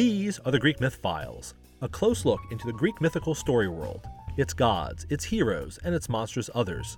These 0.00 0.38
are 0.46 0.50
the 0.50 0.58
Greek 0.58 0.80
Myth 0.80 0.94
Files, 0.94 1.52
a 1.82 1.88
close 1.88 2.24
look 2.24 2.40
into 2.50 2.66
the 2.66 2.72
Greek 2.72 3.02
mythical 3.02 3.34
story 3.34 3.68
world, 3.68 4.00
its 4.38 4.54
gods, 4.54 5.04
its 5.10 5.24
heroes, 5.24 5.78
and 5.84 5.94
its 5.94 6.08
monstrous 6.08 6.48
others. 6.54 6.96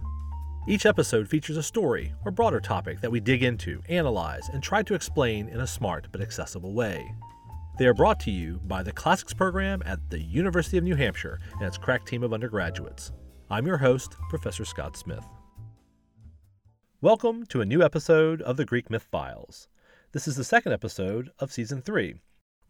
Each 0.69 0.87
episode 0.87 1.27
features 1.27 1.57
a 1.57 1.65
story 1.65 2.15
or 2.25 2.31
broader 2.31 2.61
topic 2.61 3.01
that 3.01 3.11
we 3.11 3.19
dig 3.19 3.43
into, 3.43 3.83
analyze, 3.89 4.49
and 4.51 4.63
try 4.63 4.85
to 4.85 4.95
explain 4.95 5.49
in 5.49 5.59
a 5.59 5.67
smart 5.67 6.07
but 6.13 6.21
accessible 6.21 6.75
way. 6.75 7.13
They 7.77 7.87
are 7.87 7.93
brought 7.93 8.21
to 8.21 8.31
you 8.31 8.61
by 8.67 8.85
the 8.85 8.93
Classics 8.93 9.35
program 9.35 9.83
at 9.85 9.99
the 10.09 10.23
University 10.23 10.79
of 10.79 10.85
New 10.85 10.95
Hampshire 10.95 11.41
and 11.55 11.63
its 11.63 11.79
crack 11.79 12.07
team 12.07 12.23
of 12.23 12.33
undergraduates. 12.33 13.11
I'm 13.51 13.67
your 13.67 13.79
host, 13.79 14.15
Professor 14.29 14.65
Scott 14.65 14.97
Smith. 14.97 15.27
Welcome 17.01 17.47
to 17.47 17.63
a 17.63 17.67
new 17.67 17.83
episode 17.83 18.43
of 18.43 18.57
the 18.57 18.65
Greek 18.65 18.91
Myth 18.91 19.09
Files. 19.11 19.67
This 20.13 20.29
is 20.29 20.37
the 20.37 20.45
second 20.45 20.73
episode 20.73 21.33
of 21.41 21.51
Season 21.51 21.83
3, 21.83 22.15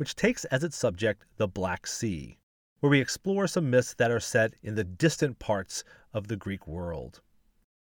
which 0.02 0.16
takes 0.16 0.44
as 0.46 0.64
its 0.64 0.76
subject 0.76 1.24
the 1.36 1.46
Black 1.46 1.86
Sea, 1.86 2.36
where 2.80 2.90
we 2.90 3.00
explore 3.00 3.46
some 3.46 3.70
myths 3.70 3.94
that 3.94 4.10
are 4.10 4.18
set 4.18 4.52
in 4.60 4.74
the 4.74 4.82
distant 4.82 5.38
parts 5.38 5.84
of 6.12 6.26
the 6.26 6.34
Greek 6.34 6.66
world. 6.66 7.20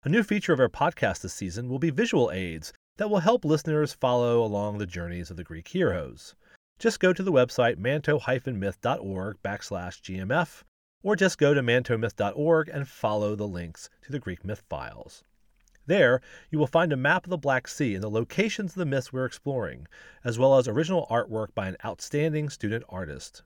A 0.05 0.07
new 0.07 0.23
feature 0.23 0.53
of 0.53 0.61
our 0.61 0.69
podcast 0.69 1.19
this 1.19 1.33
season 1.33 1.67
will 1.67 1.77
be 1.77 1.89
visual 1.89 2.31
aids 2.31 2.71
that 2.95 3.09
will 3.09 3.19
help 3.19 3.43
listeners 3.43 3.91
follow 3.91 4.41
along 4.41 4.77
the 4.77 4.85
journeys 4.85 5.29
of 5.29 5.35
the 5.35 5.43
Greek 5.43 5.67
heroes. 5.67 6.35
Just 6.79 7.01
go 7.01 7.11
to 7.11 7.21
the 7.21 7.33
website 7.33 7.77
manto-myth.org 7.79 9.37
backslash 9.43 10.01
GMF, 10.01 10.63
or 11.03 11.17
just 11.17 11.37
go 11.37 11.53
to 11.53 11.61
mantomyth.org 11.61 12.69
and 12.69 12.87
follow 12.87 13.35
the 13.35 13.45
links 13.45 13.89
to 14.03 14.13
the 14.13 14.19
Greek 14.19 14.45
myth 14.45 14.63
files. 14.69 15.25
There, 15.87 16.19
you 16.49 16.57
will 16.57 16.65
find 16.65 16.91
a 16.91 16.97
map 16.97 17.25
of 17.25 17.29
the 17.29 17.37
Black 17.37 17.67
Sea 17.67 17.93
and 17.93 18.03
the 18.03 18.09
locations 18.09 18.71
of 18.71 18.79
the 18.79 18.87
myths 18.87 19.13
we're 19.13 19.25
exploring, 19.25 19.87
as 20.23 20.39
well 20.39 20.57
as 20.57 20.67
original 20.67 21.05
artwork 21.11 21.53
by 21.53 21.67
an 21.67 21.77
outstanding 21.85 22.49
student 22.49 22.83
artist. 22.89 23.43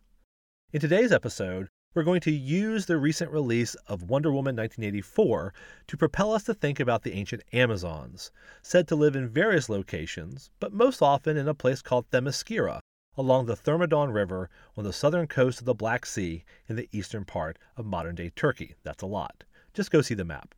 In 0.72 0.80
today's 0.80 1.12
episode, 1.12 1.68
we're 1.94 2.04
going 2.04 2.22
to 2.22 2.32
use 2.32 2.86
the 2.86 2.98
recent 2.98 3.32
release 3.32 3.76
of 3.88 4.10
Wonder 4.10 4.32
Woman 4.32 4.56
1984 4.56 5.54
to 5.88 5.98
propel 5.98 6.32
us 6.32 6.44
to 6.44 6.54
think 6.54 6.80
about 6.80 7.04
the 7.04 7.12
ancient 7.12 7.44
Amazons, 7.52 8.32
said 8.62 8.88
to 8.88 8.96
live 8.96 9.18
in 9.18 9.28
various 9.28 9.68
locations, 9.68 10.50
but 10.62 10.72
most 10.72 11.02
often 11.02 11.36
in 11.36 11.50
a 11.50 11.54
place 11.54 11.82
called 11.82 12.10
Themyscira, 12.10 12.80
along 13.18 13.48
the 13.48 13.56
Thermodon 13.58 14.14
River 14.14 14.50
on 14.78 14.86
the 14.86 14.94
southern 14.94 15.28
coast 15.28 15.60
of 15.60 15.66
the 15.66 15.74
Black 15.74 16.06
Sea 16.06 16.46
in 16.68 16.78
the 16.78 16.88
eastern 16.94 17.26
part 17.26 17.60
of 17.76 17.86
modern 17.86 18.16
day 18.16 18.30
Turkey. 18.30 18.76
That's 18.84 19.04
a 19.04 19.08
lot. 19.08 19.44
Just 19.74 19.92
go 19.92 20.02
see 20.02 20.14
the 20.14 20.24
map. 20.24 20.56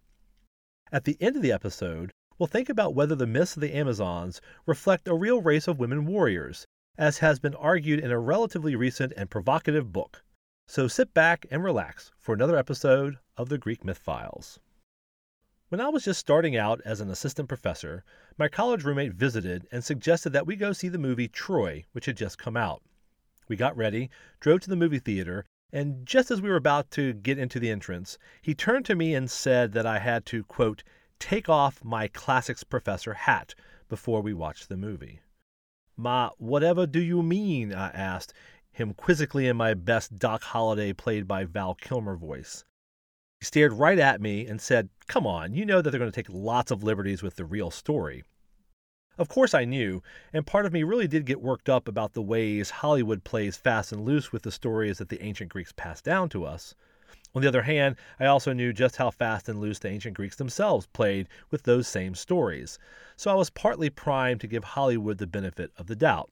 At 0.94 1.06
the 1.06 1.16
end 1.22 1.38
of 1.38 1.42
the 1.42 1.53
episode, 1.53 2.11
we'll 2.38 2.47
think 2.47 2.67
about 2.67 2.94
whether 2.94 3.16
the 3.16 3.25
myths 3.25 3.56
of 3.56 3.61
the 3.61 3.73
Amazons 3.73 4.42
reflect 4.66 5.08
a 5.08 5.16
real 5.16 5.42
race 5.42 5.66
of 5.70 5.80
women 5.80 6.06
warriors, 6.06 6.67
as 6.98 7.20
has 7.20 7.39
been 7.39 7.56
argued 7.56 8.02
in 8.02 8.11
a 8.11 8.20
relatively 8.20 8.75
recent 8.75 9.14
and 9.16 9.30
provocative 9.30 9.94
book. 9.94 10.22
So 10.67 10.89
sit 10.89 11.14
back 11.14 11.45
and 11.50 11.64
relax 11.64 12.11
for 12.17 12.33
another 12.33 12.58
episode 12.58 13.20
of 13.38 13.48
the 13.48 13.58
Greek 13.58 13.86
Myth 13.86 14.00
Files. 14.00 14.59
When 15.70 15.80
I 15.80 15.88
was 15.88 16.03
just 16.03 16.20
starting 16.20 16.58
out 16.58 16.81
as 16.83 17.00
an 17.00 17.09
assistant 17.09 17.48
professor, 17.48 18.03
my 18.38 18.50
college 18.50 18.83
roommate 18.83 19.14
visited 19.14 19.70
and 19.72 19.86
suggested 19.86 20.31
that 20.31 20.45
we 20.45 20.58
go 20.58 20.73
see 20.73 20.89
the 20.89 20.98
movie 20.98 21.30
Troy, 21.30 21.86
which 21.94 22.05
had 22.05 22.17
just 22.17 22.38
come 22.38 22.58
out. 22.58 22.81
We 23.48 23.55
got 23.55 23.78
ready, 23.78 24.09
drove 24.42 24.59
to 24.61 24.70
the 24.70 24.76
movie 24.76 25.00
theater, 25.00 25.45
and 25.72 26.05
just 26.05 26.31
as 26.31 26.41
we 26.41 26.50
were 26.50 26.55
about 26.55 26.91
to 26.91 27.14
get 27.14 27.38
into 27.38 27.59
the 27.59 27.69
entrance, 27.69 28.17
he 28.41 28.53
turned 28.53 28.86
to 28.86 28.95
me 28.95 29.16
and 29.16 29.31
said 29.31 29.72
that 29.73 29.86
I 29.86 30.00
had 30.00 30.25
to, 30.27 30.44
quote, 30.44 30.83
take 31.19 31.47
off 31.47 31.83
my 31.83 32.08
classics 32.08 32.64
professor 32.64 33.14
hat 33.14 33.55
before 33.88 34.22
we 34.22 34.33
watched 34.33 34.69
the 34.69 34.77
movie. 34.77 35.22
Ma, 35.95 36.32
whatever 36.37 36.86
do 36.86 36.99
you 36.99 37.21
mean? 37.21 37.73
I 37.73 37.89
asked 37.89 38.33
him 38.71 38.93
quizzically 38.93 39.48
in 39.48 39.58
my 39.58 39.73
best 39.73 40.17
Doc 40.17 40.43
Holliday 40.43 40.93
played 40.93 41.27
by 41.27 41.43
Val 41.45 41.76
Kilmer 41.76 42.15
voice. 42.15 42.65
He 43.39 43.45
stared 43.45 43.73
right 43.73 43.99
at 43.99 44.21
me 44.21 44.45
and 44.48 44.61
said, 44.61 44.89
Come 45.08 45.27
on, 45.27 45.53
you 45.53 45.65
know 45.65 45.82
that 45.82 45.92
they're 45.92 45.99
going 45.99 46.11
to 46.11 46.15
take 46.15 46.30
lots 46.30 46.71
of 46.71 46.83
liberties 46.83 47.21
with 47.21 47.36
the 47.36 47.45
real 47.45 47.71
story. 47.71 48.23
Of 49.17 49.27
course, 49.27 49.54
I 49.54 49.66
knew, 49.66 50.02
and 50.32 50.48
part 50.48 50.66
of 50.66 50.72
me 50.72 50.83
really 50.83 51.08
did 51.08 51.26
get 51.26 51.42
worked 51.42 51.70
up 51.70 51.88
about 51.88 52.14
the 52.14 52.22
ways 52.22 52.70
Hollywood 52.70 53.23
plays 53.23 53.58
fast 53.58 53.92
and 53.92 54.05
loose 54.05 54.32
with 54.32 54.44
the 54.44 54.52
stories 54.52 54.99
that 54.99 55.10
the 55.10 55.22
ancient 55.22 55.52
Greeks 55.52 55.73
passed 55.73 56.05
down 56.05 56.30
to 56.30 56.45
us. 56.45 56.73
On 57.36 57.42
the 57.42 57.48
other 57.48 57.64
hand, 57.64 57.98
I 58.20 58.26
also 58.26 58.54
knew 58.54 58.73
just 58.73 58.95
how 58.95 59.11
fast 59.11 59.50
and 59.50 59.60
loose 59.60 59.80
the 59.80 59.89
ancient 59.89 60.16
Greeks 60.16 60.38
themselves 60.38 60.88
played 60.88 61.27
with 61.50 61.64
those 61.64 61.88
same 61.88 62.16
stories, 62.16 62.80
so 63.16 63.30
I 63.30 63.36
was 63.36 63.50
partly 63.50 63.89
primed 63.89 64.42
to 64.42 64.48
give 64.48 64.64
Hollywood 64.64 65.17
the 65.17 65.27
benefit 65.27 65.71
of 65.77 65.88
the 65.88 65.95
doubt. 65.95 66.32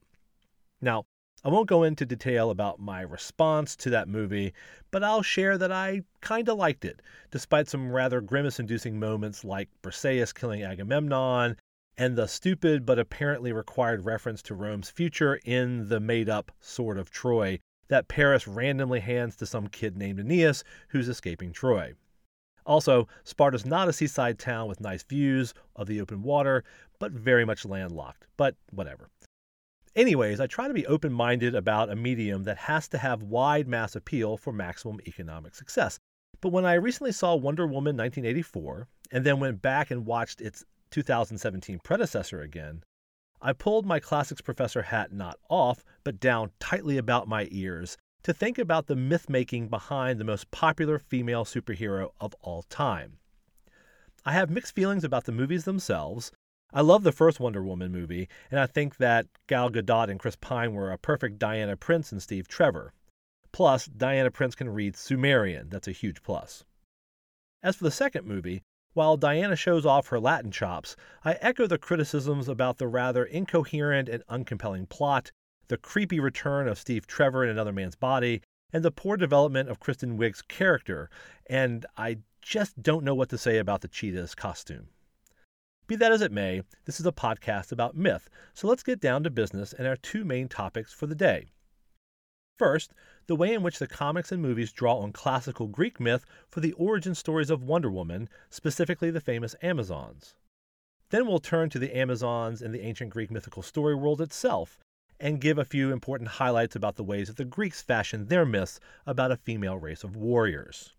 Now, 0.81 1.06
I 1.44 1.50
won't 1.50 1.69
go 1.69 1.84
into 1.84 2.06
detail 2.06 2.50
about 2.50 2.79
my 2.79 3.01
response 3.01 3.75
to 3.78 3.89
that 3.91 4.07
movie, 4.07 4.53
but 4.89 5.03
I'll 5.03 5.22
share 5.22 5.57
that 5.57 5.72
I 5.72 6.03
kinda 6.22 6.53
liked 6.53 6.85
it, 6.85 7.01
despite 7.29 7.68
some 7.68 7.91
rather 7.91 8.22
grimace 8.22 8.59
inducing 8.59 9.00
moments 9.00 9.44
like 9.44 9.69
Briseis 9.81 10.34
killing 10.34 10.63
Agamemnon 10.63 11.57
and 11.99 12.15
the 12.15 12.27
stupid 12.27 12.85
but 12.85 12.97
apparently 12.97 13.51
required 13.51 14.05
reference 14.05 14.41
to 14.41 14.55
Rome's 14.55 14.89
future 14.89 15.37
in 15.43 15.89
the 15.89 15.99
made 15.99 16.29
up 16.29 16.49
Sword 16.61 16.97
of 16.97 17.11
Troy 17.11 17.59
that 17.89 18.07
Paris 18.07 18.47
randomly 18.47 19.01
hands 19.01 19.35
to 19.35 19.45
some 19.45 19.67
kid 19.67 19.97
named 19.97 20.17
Aeneas 20.17 20.63
who's 20.88 21.09
escaping 21.09 21.51
Troy. 21.51 21.93
Also, 22.65 23.05
Sparta's 23.25 23.65
not 23.65 23.89
a 23.89 23.93
seaside 23.93 24.39
town 24.39 24.69
with 24.69 24.79
nice 24.79 25.03
views 25.03 25.53
of 25.75 25.88
the 25.88 25.99
open 25.99 26.23
water, 26.23 26.63
but 26.99 27.11
very 27.11 27.43
much 27.43 27.65
landlocked. 27.65 28.27
But 28.38 28.55
whatever. 28.71 29.09
Anyways, 29.93 30.39
I 30.39 30.47
try 30.47 30.69
to 30.69 30.73
be 30.73 30.88
open 30.88 31.11
minded 31.11 31.53
about 31.53 31.89
a 31.89 31.95
medium 31.97 32.43
that 32.43 32.57
has 32.57 32.88
to 32.89 32.97
have 32.97 33.23
wide 33.23 33.67
mass 33.67 33.95
appeal 33.97 34.38
for 34.38 34.53
maximum 34.53 35.01
economic 35.05 35.53
success. 35.53 35.99
But 36.39 36.53
when 36.53 36.65
I 36.65 36.75
recently 36.75 37.11
saw 37.11 37.35
Wonder 37.35 37.65
Woman 37.65 37.97
1984 37.97 38.88
and 39.11 39.25
then 39.25 39.41
went 39.41 39.61
back 39.61 39.91
and 39.91 40.05
watched 40.05 40.39
its 40.39 40.63
2017 40.91 41.79
predecessor 41.83 42.41
again, 42.41 42.83
I 43.41 43.53
pulled 43.53 43.85
my 43.85 44.00
classics 44.00 44.41
professor 44.41 44.81
hat 44.81 45.13
not 45.13 45.39
off, 45.50 45.85
but 46.03 46.19
down 46.19 46.51
tightly 46.59 46.97
about 46.97 47.27
my 47.27 47.47
ears 47.51 47.97
to 48.23 48.33
think 48.33 48.57
about 48.57 48.88
the 48.88 48.97
myth 48.97 49.29
making 49.29 49.69
behind 49.69 50.19
the 50.19 50.25
most 50.25 50.51
popular 50.51 51.00
female 51.00 51.45
superhero 51.45 52.09
of 52.19 52.35
all 52.41 52.63
time. 52.63 53.17
I 54.25 54.33
have 54.33 54.50
mixed 54.50 54.75
feelings 54.75 55.05
about 55.05 55.23
the 55.23 55.31
movies 55.31 55.63
themselves. 55.63 56.33
I 56.73 56.81
love 56.81 57.03
the 57.03 57.13
first 57.13 57.39
Wonder 57.39 57.63
Woman 57.63 57.91
movie, 57.91 58.27
and 58.51 58.59
I 58.59 58.67
think 58.67 58.97
that 58.97 59.27
Gal 59.47 59.69
Gadot 59.69 60.09
and 60.09 60.19
Chris 60.19 60.35
Pine 60.35 60.73
were 60.73 60.91
a 60.91 60.97
perfect 60.97 61.39
Diana 61.39 61.77
Prince 61.77 62.11
and 62.11 62.21
Steve 62.21 62.47
Trevor. 62.47 62.94
Plus, 63.53 63.85
Diana 63.85 64.29
Prince 64.29 64.53
can 64.53 64.69
read 64.69 64.97
Sumerian. 64.97 65.69
That's 65.69 65.88
a 65.88 65.94
huge 65.94 66.21
plus. 66.21 66.66
As 67.63 67.77
for 67.77 67.85
the 67.85 67.91
second 67.91 68.27
movie, 68.27 68.61
while 68.99 69.15
Diana 69.15 69.55
shows 69.55 69.85
off 69.85 70.09
her 70.09 70.19
Latin 70.19 70.51
chops, 70.51 70.97
I 71.23 71.35
echo 71.39 71.67
the 71.67 71.77
criticisms 71.77 72.49
about 72.49 72.79
the 72.79 72.87
rather 72.89 73.23
incoherent 73.23 74.09
and 74.09 74.25
uncompelling 74.27 74.89
plot, 74.89 75.31
the 75.69 75.77
creepy 75.77 76.19
return 76.19 76.67
of 76.67 76.77
Steve 76.77 77.07
Trevor 77.07 77.45
in 77.45 77.49
another 77.49 77.71
man's 77.71 77.95
body, 77.95 78.41
and 78.73 78.83
the 78.83 78.91
poor 78.91 79.15
development 79.15 79.69
of 79.69 79.79
Kristen 79.79 80.17
Wiig's 80.17 80.41
character, 80.41 81.09
and 81.49 81.85
I 81.95 82.17
just 82.41 82.83
don't 82.83 83.05
know 83.05 83.15
what 83.15 83.29
to 83.29 83.38
say 83.38 83.57
about 83.57 83.79
the 83.79 83.88
cheetah's 83.88 84.35
costume. 84.35 84.89
Be 85.88 85.95
that 85.95 86.11
as 86.11 86.21
it 86.21 86.33
may, 86.33 86.63
this 86.83 86.99
is 86.99 87.05
a 87.05 87.13
podcast 87.13 87.71
about 87.71 87.95
myth, 87.95 88.29
so 88.53 88.67
let's 88.67 88.83
get 88.83 88.99
down 88.99 89.23
to 89.23 89.29
business 89.29 89.71
and 89.71 89.88
our 89.88 89.95
two 89.95 90.25
main 90.25 90.49
topics 90.49 90.91
for 90.91 91.07
the 91.07 91.15
day. 91.15 91.53
First, 92.57 92.93
the 93.29 93.35
way 93.35 93.53
in 93.53 93.62
which 93.62 93.78
the 93.78 93.85
comics 93.85 94.31
and 94.31 94.41
movies 94.41 94.72
draw 94.72 94.97
on 94.97 95.12
classical 95.12 95.67
Greek 95.67 96.00
myth 96.00 96.25
for 96.50 96.62
the 96.62 96.72
origin 96.73 97.13
stories 97.13 97.51
of 97.51 97.62
Wonder 97.62 97.92
Woman, 97.92 98.27
specifically 98.50 99.12
the 99.12 99.21
famous 99.21 99.56
Amazons. 99.62 100.33
Then 101.12 101.27
we'll 101.27 101.38
turn 101.38 101.69
to 101.69 101.77
the 101.77 101.95
Amazons 101.95 102.59
in 102.59 102.71
the 102.71 102.81
ancient 102.81 103.12
Greek 103.12 103.30
mythical 103.30 103.62
story 103.62 103.94
world 103.94 104.19
itself 104.19 104.80
and 105.19 105.39
give 105.39 105.59
a 105.59 105.63
few 105.63 105.92
important 105.92 106.27
highlights 106.42 106.75
about 106.75 106.95
the 106.95 107.03
ways 107.03 107.27
that 107.27 107.38
the 107.38 107.45
Greeks 107.45 107.83
fashioned 107.83 108.30
their 108.30 108.48
myths 108.48 108.80
about 109.06 109.31
a 109.31 109.38
female 109.38 109.77
race 109.77 110.03
of 110.03 110.15
warriors. 110.15 110.95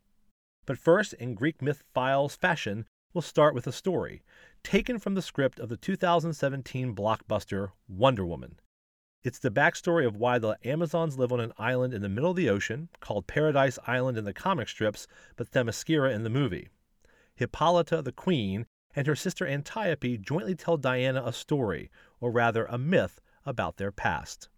But 0.66 0.78
first, 0.78 1.14
in 1.14 1.34
Greek 1.34 1.60
myth 1.60 1.82
files 1.92 2.36
fashion, 2.36 2.86
we'll 3.12 3.22
start 3.22 3.56
with 3.56 3.66
a 3.66 3.72
story 3.72 4.22
taken 4.62 5.00
from 5.00 5.16
the 5.16 5.22
script 5.22 5.58
of 5.58 5.68
the 5.68 5.76
2017 5.76 6.94
blockbuster 6.94 7.72
Wonder 7.88 8.24
Woman, 8.24 8.60
it's 9.22 9.38
the 9.38 9.50
backstory 9.50 10.06
of 10.06 10.16
why 10.16 10.38
the 10.38 10.56
Amazons 10.64 11.18
live 11.18 11.32
on 11.32 11.40
an 11.40 11.52
island 11.58 11.92
in 11.92 12.02
the 12.02 12.08
middle 12.08 12.30
of 12.30 12.36
the 12.36 12.48
ocean, 12.48 12.88
called 13.00 13.26
Paradise 13.26 13.78
Island 13.86 14.16
in 14.16 14.24
the 14.24 14.32
comic 14.32 14.68
strips, 14.68 15.06
but 15.36 15.50
Themyscira 15.50 16.12
in 16.14 16.22
the 16.22 16.30
movie. 16.30 16.68
Hippolyta, 17.34 18.02
the 18.02 18.12
queen, 18.12 18.66
and 18.94 19.06
her 19.06 19.16
sister 19.16 19.46
Antiope 19.46 20.18
jointly 20.18 20.54
tell 20.54 20.76
Diana 20.76 21.22
a 21.24 21.32
story, 21.32 21.90
or 22.20 22.30
rather 22.30 22.64
a 22.66 22.78
myth, 22.78 23.20
about 23.44 23.76
their 23.76 23.92
past. 23.92 24.48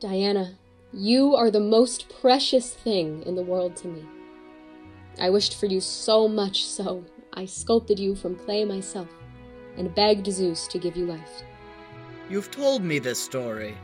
Diana, 0.00 0.56
you 0.92 1.34
are 1.34 1.50
the 1.50 1.60
most 1.60 2.08
precious 2.20 2.72
thing 2.74 3.22
in 3.24 3.34
the 3.34 3.42
world 3.42 3.76
to 3.76 3.88
me. 3.88 4.04
I 5.18 5.30
wished 5.30 5.58
for 5.58 5.66
you 5.66 5.80
so 5.80 6.28
much 6.28 6.64
so, 6.64 7.04
I 7.32 7.46
sculpted 7.46 7.98
you 7.98 8.14
from 8.14 8.36
clay 8.36 8.64
myself, 8.64 9.08
and 9.76 9.94
begged 9.94 10.30
Zeus 10.30 10.66
to 10.68 10.78
give 10.78 10.96
you 10.96 11.06
life. 11.06 11.42
You've 12.28 12.50
told 12.50 12.82
me 12.82 12.98
this 12.98 13.22
story. 13.22 13.76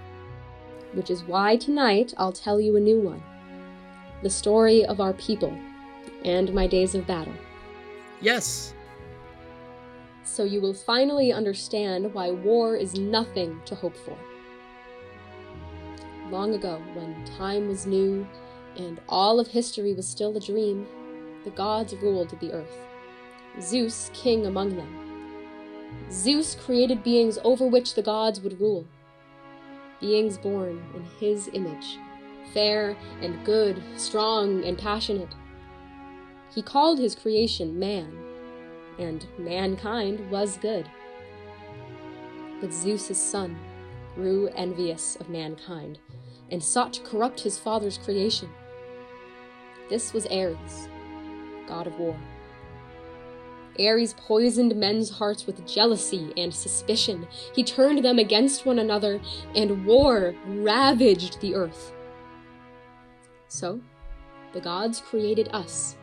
which 0.94 1.10
is 1.10 1.24
why 1.24 1.56
tonight 1.56 2.12
I'll 2.18 2.32
tell 2.32 2.60
you 2.60 2.76
a 2.76 2.80
new 2.80 3.00
one 3.00 3.22
the 4.22 4.30
story 4.30 4.84
of 4.86 5.00
our 5.00 5.12
people 5.14 5.56
and 6.24 6.54
my 6.54 6.66
days 6.66 6.94
of 6.94 7.06
battle. 7.06 7.34
Yes. 8.20 8.72
So 10.22 10.44
you 10.44 10.60
will 10.60 10.74
finally 10.74 11.32
understand 11.32 12.14
why 12.14 12.30
war 12.30 12.76
is 12.76 12.94
nothing 12.94 13.60
to 13.64 13.74
hope 13.74 13.96
for. 13.96 14.16
Long 16.30 16.54
ago, 16.54 16.80
when 16.94 17.24
time 17.24 17.66
was 17.66 17.84
new 17.84 18.24
and 18.76 19.00
all 19.08 19.40
of 19.40 19.48
history 19.48 19.92
was 19.92 20.06
still 20.06 20.36
a 20.36 20.40
dream, 20.40 20.86
the 21.42 21.50
gods 21.50 21.94
ruled 21.96 22.30
the 22.38 22.52
earth. 22.52 22.78
Zeus, 23.60 24.10
king 24.14 24.46
among 24.46 24.76
them. 24.76 25.01
Zeus 26.10 26.54
created 26.54 27.02
beings 27.02 27.38
over 27.42 27.66
which 27.66 27.94
the 27.94 28.02
gods 28.02 28.40
would 28.40 28.60
rule. 28.60 28.86
Beings 30.00 30.36
born 30.36 30.82
in 30.94 31.04
his 31.18 31.48
image, 31.52 31.98
fair 32.52 32.96
and 33.20 33.44
good, 33.44 33.82
strong 33.96 34.64
and 34.64 34.76
passionate. 34.76 35.34
He 36.54 36.60
called 36.60 36.98
his 36.98 37.14
creation 37.14 37.78
man, 37.78 38.12
and 38.98 39.26
mankind 39.38 40.30
was 40.30 40.58
good. 40.58 40.88
But 42.60 42.72
Zeus's 42.72 43.20
son 43.20 43.58
grew 44.14 44.48
envious 44.48 45.16
of 45.16 45.30
mankind 45.30 45.98
and 46.50 46.62
sought 46.62 46.92
to 46.92 47.02
corrupt 47.02 47.40
his 47.40 47.58
father's 47.58 47.96
creation. 47.96 48.50
This 49.88 50.12
was 50.12 50.26
Ares, 50.26 50.88
god 51.66 51.86
of 51.86 51.98
war. 51.98 52.16
Ares 53.78 54.14
poisoned 54.14 54.74
men's 54.76 55.10
hearts 55.10 55.46
with 55.46 55.66
jealousy 55.66 56.32
and 56.36 56.52
suspicion. 56.52 57.26
He 57.54 57.64
turned 57.64 58.04
them 58.04 58.19
against 58.19 58.66
one 58.66 58.78
another, 58.78 59.20
and 59.54 59.86
war 59.86 60.34
ravaged 60.46 61.40
the 61.40 61.54
earth. 61.54 61.92
So, 63.48 63.80
the 64.52 64.60
gods 64.60 65.00
created 65.00 65.48
us, 65.52 65.96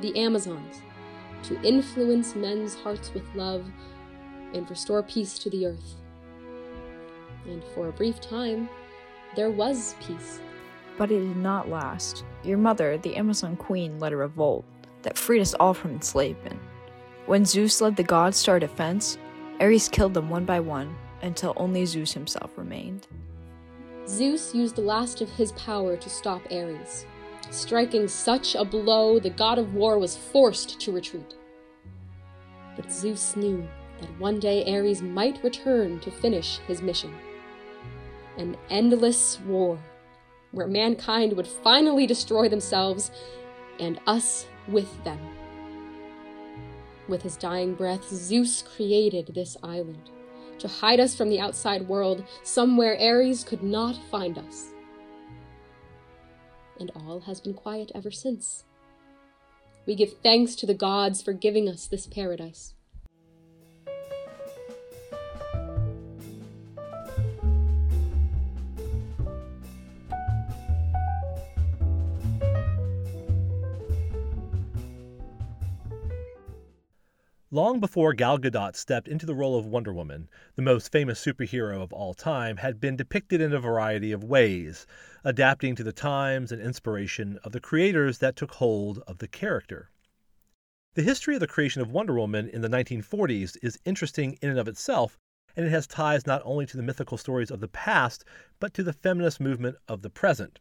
the 0.00 0.16
Amazons, 0.18 0.82
to 1.44 1.60
influence 1.62 2.34
men's 2.34 2.74
hearts 2.74 3.12
with 3.14 3.24
love 3.34 3.64
and 4.54 4.68
restore 4.68 5.02
peace 5.02 5.38
to 5.40 5.50
the 5.50 5.66
earth. 5.66 5.96
And 7.46 7.64
for 7.74 7.88
a 7.88 7.92
brief 7.92 8.20
time, 8.20 8.68
there 9.34 9.50
was 9.50 9.94
peace. 10.00 10.40
But 10.98 11.10
it 11.10 11.20
did 11.20 11.36
not 11.36 11.68
last. 11.68 12.24
Your 12.44 12.58
mother, 12.58 12.98
the 12.98 13.16
Amazon 13.16 13.56
queen, 13.56 13.98
led 13.98 14.12
a 14.12 14.16
revolt 14.16 14.64
that 15.02 15.16
freed 15.16 15.40
us 15.40 15.54
all 15.54 15.72
from 15.72 15.92
enslavement. 15.92 16.60
When 17.30 17.44
Zeus 17.44 17.80
led 17.80 17.94
the 17.94 18.02
gods 18.02 18.42
to 18.42 18.50
our 18.50 18.58
defense, 18.58 19.16
Ares 19.60 19.88
killed 19.88 20.14
them 20.14 20.28
one 20.28 20.44
by 20.44 20.58
one 20.58 20.96
until 21.22 21.52
only 21.56 21.86
Zeus 21.86 22.12
himself 22.12 22.50
remained. 22.58 23.06
Zeus 24.08 24.52
used 24.52 24.74
the 24.74 24.82
last 24.82 25.20
of 25.20 25.30
his 25.30 25.52
power 25.52 25.96
to 25.96 26.10
stop 26.10 26.42
Ares. 26.50 27.06
Striking 27.52 28.08
such 28.08 28.56
a 28.56 28.64
blow, 28.64 29.20
the 29.20 29.30
god 29.30 29.60
of 29.60 29.74
war 29.74 29.96
was 29.96 30.16
forced 30.16 30.80
to 30.80 30.90
retreat. 30.90 31.36
But 32.74 32.90
Zeus 32.90 33.36
knew 33.36 33.64
that 34.00 34.18
one 34.18 34.40
day 34.40 34.64
Ares 34.74 35.00
might 35.00 35.44
return 35.44 36.00
to 36.00 36.10
finish 36.10 36.58
his 36.66 36.82
mission. 36.82 37.14
An 38.38 38.56
endless 38.70 39.38
war, 39.46 39.78
where 40.50 40.66
mankind 40.66 41.34
would 41.34 41.46
finally 41.46 42.08
destroy 42.08 42.48
themselves 42.48 43.12
and 43.78 44.00
us 44.08 44.48
with 44.66 45.04
them. 45.04 45.20
With 47.10 47.22
his 47.22 47.36
dying 47.36 47.74
breath, 47.74 48.08
Zeus 48.08 48.62
created 48.62 49.34
this 49.34 49.56
island 49.64 50.08
to 50.60 50.68
hide 50.68 51.00
us 51.00 51.16
from 51.16 51.28
the 51.28 51.40
outside 51.40 51.88
world, 51.88 52.22
somewhere 52.44 52.96
Ares 53.00 53.42
could 53.42 53.64
not 53.64 53.96
find 54.10 54.38
us. 54.38 54.68
And 56.78 56.92
all 56.94 57.20
has 57.20 57.40
been 57.40 57.54
quiet 57.54 57.90
ever 57.94 58.12
since. 58.12 58.64
We 59.86 59.96
give 59.96 60.18
thanks 60.22 60.54
to 60.56 60.66
the 60.66 60.74
gods 60.74 61.20
for 61.20 61.32
giving 61.32 61.68
us 61.68 61.86
this 61.86 62.06
paradise. 62.06 62.74
Long 77.52 77.80
before 77.80 78.14
Gal 78.14 78.38
Gadot 78.38 78.76
stepped 78.76 79.08
into 79.08 79.26
the 79.26 79.34
role 79.34 79.58
of 79.58 79.66
Wonder 79.66 79.92
Woman, 79.92 80.28
the 80.54 80.62
most 80.62 80.92
famous 80.92 81.20
superhero 81.20 81.82
of 81.82 81.92
all 81.92 82.14
time 82.14 82.58
had 82.58 82.80
been 82.80 82.94
depicted 82.94 83.40
in 83.40 83.52
a 83.52 83.58
variety 83.58 84.12
of 84.12 84.22
ways, 84.22 84.86
adapting 85.24 85.74
to 85.74 85.82
the 85.82 85.92
times 85.92 86.52
and 86.52 86.62
inspiration 86.62 87.40
of 87.42 87.50
the 87.50 87.58
creators 87.58 88.18
that 88.18 88.36
took 88.36 88.52
hold 88.52 89.00
of 89.00 89.18
the 89.18 89.26
character. 89.26 89.90
The 90.94 91.02
history 91.02 91.34
of 91.34 91.40
the 91.40 91.48
creation 91.48 91.82
of 91.82 91.90
Wonder 91.90 92.14
Woman 92.14 92.48
in 92.48 92.60
the 92.60 92.68
1940s 92.68 93.56
is 93.64 93.80
interesting 93.84 94.38
in 94.40 94.50
and 94.50 94.58
of 94.60 94.68
itself, 94.68 95.18
and 95.56 95.66
it 95.66 95.70
has 95.70 95.88
ties 95.88 96.28
not 96.28 96.42
only 96.44 96.66
to 96.66 96.76
the 96.76 96.84
mythical 96.84 97.18
stories 97.18 97.50
of 97.50 97.58
the 97.58 97.66
past, 97.66 98.24
but 98.60 98.72
to 98.74 98.84
the 98.84 98.92
feminist 98.92 99.40
movement 99.40 99.74
of 99.88 100.02
the 100.02 100.10
present. 100.10 100.60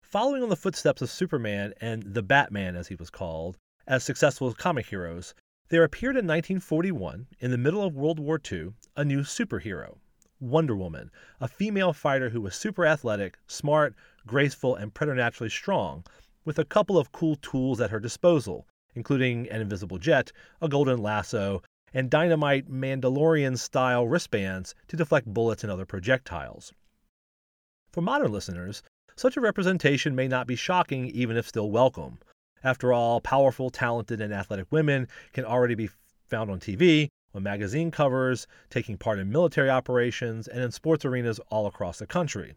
Following 0.00 0.44
on 0.44 0.48
the 0.48 0.54
footsteps 0.54 1.02
of 1.02 1.10
Superman 1.10 1.74
and 1.80 2.04
the 2.04 2.22
Batman, 2.22 2.76
as 2.76 2.86
he 2.86 2.94
was 2.94 3.10
called, 3.10 3.58
as 3.88 4.04
successful 4.04 4.54
comic 4.54 4.86
heroes, 4.86 5.34
there 5.68 5.82
appeared 5.82 6.16
in 6.16 6.26
1941, 6.26 7.26
in 7.40 7.50
the 7.50 7.58
middle 7.58 7.82
of 7.82 7.96
World 7.96 8.20
War 8.20 8.40
II, 8.50 8.74
a 8.96 9.04
new 9.04 9.22
superhero, 9.22 9.98
Wonder 10.38 10.76
Woman, 10.76 11.10
a 11.40 11.48
female 11.48 11.92
fighter 11.92 12.28
who 12.28 12.40
was 12.40 12.54
super 12.54 12.86
athletic, 12.86 13.36
smart, 13.48 13.94
graceful, 14.26 14.76
and 14.76 14.94
preternaturally 14.94 15.50
strong, 15.50 16.04
with 16.44 16.58
a 16.58 16.64
couple 16.64 16.96
of 16.96 17.10
cool 17.10 17.34
tools 17.36 17.80
at 17.80 17.90
her 17.90 17.98
disposal, 17.98 18.66
including 18.94 19.48
an 19.48 19.60
invisible 19.60 19.98
jet, 19.98 20.30
a 20.60 20.68
golden 20.68 21.02
lasso, 21.02 21.62
and 21.92 22.10
dynamite 22.10 22.70
Mandalorian 22.70 23.58
style 23.58 24.06
wristbands 24.06 24.74
to 24.86 24.96
deflect 24.96 25.26
bullets 25.26 25.64
and 25.64 25.72
other 25.72 25.86
projectiles. 25.86 26.72
For 27.90 28.02
modern 28.02 28.30
listeners, 28.30 28.82
such 29.16 29.36
a 29.36 29.40
representation 29.40 30.14
may 30.14 30.28
not 30.28 30.46
be 30.46 30.54
shocking 30.54 31.06
even 31.06 31.36
if 31.36 31.48
still 31.48 31.70
welcome. 31.70 32.18
After 32.66 32.92
all, 32.92 33.20
powerful, 33.20 33.70
talented, 33.70 34.20
and 34.20 34.34
athletic 34.34 34.66
women 34.72 35.06
can 35.32 35.44
already 35.44 35.76
be 35.76 35.88
found 36.24 36.50
on 36.50 36.58
TV, 36.58 37.06
on 37.32 37.44
magazine 37.44 37.92
covers, 37.92 38.48
taking 38.70 38.98
part 38.98 39.20
in 39.20 39.30
military 39.30 39.70
operations, 39.70 40.48
and 40.48 40.64
in 40.64 40.72
sports 40.72 41.04
arenas 41.04 41.38
all 41.48 41.68
across 41.68 42.00
the 42.00 42.08
country. 42.08 42.56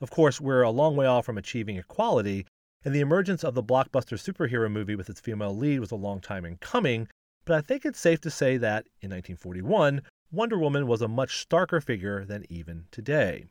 Of 0.00 0.10
course, 0.10 0.40
we're 0.40 0.62
a 0.62 0.70
long 0.70 0.96
way 0.96 1.04
off 1.04 1.26
from 1.26 1.36
achieving 1.36 1.76
equality, 1.76 2.46
and 2.86 2.94
the 2.94 3.02
emergence 3.02 3.44
of 3.44 3.52
the 3.52 3.62
blockbuster 3.62 4.16
superhero 4.16 4.72
movie 4.72 4.96
with 4.96 5.10
its 5.10 5.20
female 5.20 5.54
lead 5.54 5.80
was 5.80 5.90
a 5.90 5.96
long 5.96 6.22
time 6.22 6.46
in 6.46 6.56
coming, 6.56 7.06
but 7.44 7.54
I 7.54 7.60
think 7.60 7.84
it's 7.84 8.00
safe 8.00 8.22
to 8.22 8.30
say 8.30 8.56
that, 8.56 8.86
in 9.02 9.10
1941, 9.10 10.00
Wonder 10.32 10.56
Woman 10.58 10.86
was 10.86 11.02
a 11.02 11.06
much 11.06 11.46
starker 11.46 11.84
figure 11.84 12.24
than 12.24 12.46
even 12.48 12.86
today. 12.90 13.44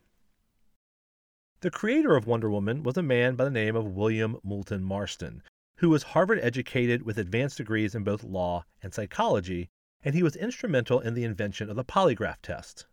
The 1.60 1.70
creator 1.70 2.16
of 2.16 2.26
Wonder 2.26 2.50
Woman 2.50 2.82
was 2.82 2.96
a 2.96 3.02
man 3.02 3.36
by 3.36 3.44
the 3.44 3.50
name 3.50 3.76
of 3.76 3.94
William 3.94 4.40
Moulton 4.42 4.82
Marston, 4.82 5.40
who 5.84 5.90
was 5.90 6.02
Harvard 6.02 6.38
educated 6.40 7.02
with 7.02 7.18
advanced 7.18 7.58
degrees 7.58 7.94
in 7.94 8.02
both 8.02 8.24
law 8.24 8.64
and 8.82 8.94
psychology, 8.94 9.68
and 10.02 10.14
he 10.14 10.22
was 10.22 10.34
instrumental 10.34 10.98
in 10.98 11.12
the 11.12 11.24
invention 11.24 11.68
of 11.68 11.76
the 11.76 11.84
polygraph 11.84 12.40
test. 12.40 12.86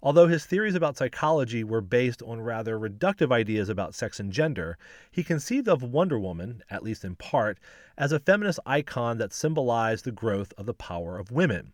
Although 0.00 0.28
his 0.28 0.46
theories 0.46 0.76
about 0.76 0.96
psychology 0.96 1.64
were 1.64 1.80
based 1.80 2.22
on 2.22 2.40
rather 2.40 2.78
reductive 2.78 3.32
ideas 3.32 3.68
about 3.68 3.96
sex 3.96 4.20
and 4.20 4.32
gender, 4.32 4.78
he 5.10 5.24
conceived 5.24 5.68
of 5.68 5.82
Wonder 5.82 6.16
Woman, 6.16 6.62
at 6.70 6.84
least 6.84 7.04
in 7.04 7.16
part, 7.16 7.58
as 7.98 8.12
a 8.12 8.20
feminist 8.20 8.60
icon 8.64 9.18
that 9.18 9.32
symbolized 9.32 10.04
the 10.04 10.12
growth 10.12 10.52
of 10.56 10.66
the 10.66 10.74
power 10.74 11.18
of 11.18 11.32
women. 11.32 11.72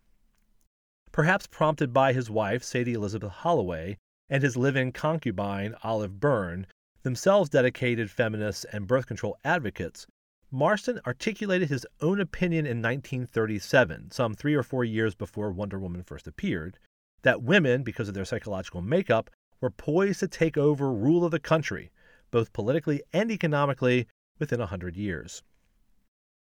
Perhaps 1.11 1.45
prompted 1.45 1.93
by 1.93 2.11
his 2.11 2.31
wife, 2.31 2.63
Sadie 2.63 2.93
Elizabeth 2.93 3.29
Holloway, 3.29 3.99
and 4.29 4.41
his 4.41 4.57
live 4.57 4.75
in 4.75 4.93
concubine, 4.93 5.75
Olive 5.83 6.19
Byrne, 6.19 6.65
themselves 7.03 7.51
dedicated 7.51 8.09
feminists 8.09 8.65
and 8.71 8.87
birth 8.87 9.05
control 9.05 9.37
advocates, 9.43 10.07
Marston 10.55 11.01
articulated 11.07 11.69
his 11.69 11.87
own 11.99 12.19
opinion 12.19 12.67
in 12.67 12.77
1937, 12.77 14.11
some 14.11 14.35
three 14.35 14.53
or 14.53 14.61
four 14.61 14.85
years 14.85 15.15
before 15.15 15.49
Wonder 15.49 15.79
Woman 15.79 16.03
first 16.03 16.27
appeared, 16.27 16.77
that 17.23 17.41
women, 17.41 17.81
because 17.81 18.07
of 18.07 18.13
their 18.13 18.23
psychological 18.23 18.79
makeup, 18.79 19.31
were 19.59 19.71
poised 19.71 20.19
to 20.19 20.27
take 20.27 20.55
over 20.55 20.93
rule 20.93 21.25
of 21.25 21.31
the 21.31 21.39
country, 21.39 21.91
both 22.29 22.53
politically 22.53 23.01
and 23.11 23.31
economically, 23.31 24.05
within 24.37 24.61
a 24.61 24.67
hundred 24.67 24.95
years. 24.95 25.41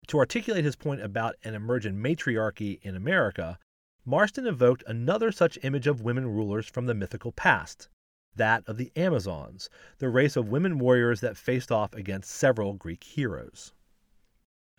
To 0.08 0.18
articulate 0.18 0.62
his 0.62 0.76
point 0.76 1.00
about 1.00 1.36
an 1.42 1.54
emergent 1.54 1.96
matriarchy 1.96 2.80
in 2.82 2.94
America, 2.94 3.58
Marston 4.04 4.46
evoked 4.46 4.84
another 4.86 5.32
such 5.32 5.58
image 5.62 5.86
of 5.86 6.02
women 6.02 6.26
rulers 6.26 6.68
from 6.68 6.84
the 6.84 6.94
mythical 6.94 7.32
past, 7.32 7.88
that 8.36 8.62
of 8.66 8.76
the 8.76 8.92
Amazons, 8.94 9.70
the 9.96 10.10
race 10.10 10.36
of 10.36 10.50
women 10.50 10.78
warriors 10.78 11.22
that 11.22 11.38
faced 11.38 11.72
off 11.72 11.94
against 11.94 12.30
several 12.30 12.74
Greek 12.74 13.04
heroes. 13.04 13.72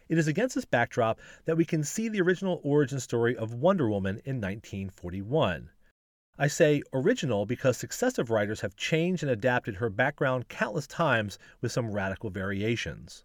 It 0.09 0.17
is 0.17 0.27
against 0.27 0.55
this 0.55 0.65
backdrop 0.65 1.19
that 1.45 1.55
we 1.55 1.65
can 1.65 1.83
see 1.83 2.09
the 2.09 2.21
original 2.21 2.59
origin 2.63 2.99
story 2.99 3.35
of 3.35 3.53
Wonder 3.53 3.89
Woman 3.89 4.17
in 4.25 4.41
1941. 4.41 5.69
I 6.37 6.47
say 6.47 6.81
original 6.91 7.45
because 7.45 7.77
successive 7.77 8.29
writers 8.29 8.61
have 8.61 8.75
changed 8.75 9.23
and 9.23 9.31
adapted 9.31 9.75
her 9.75 9.89
background 9.89 10.49
countless 10.49 10.87
times 10.87 11.37
with 11.61 11.71
some 11.71 11.91
radical 11.91 12.31
variations. 12.31 13.23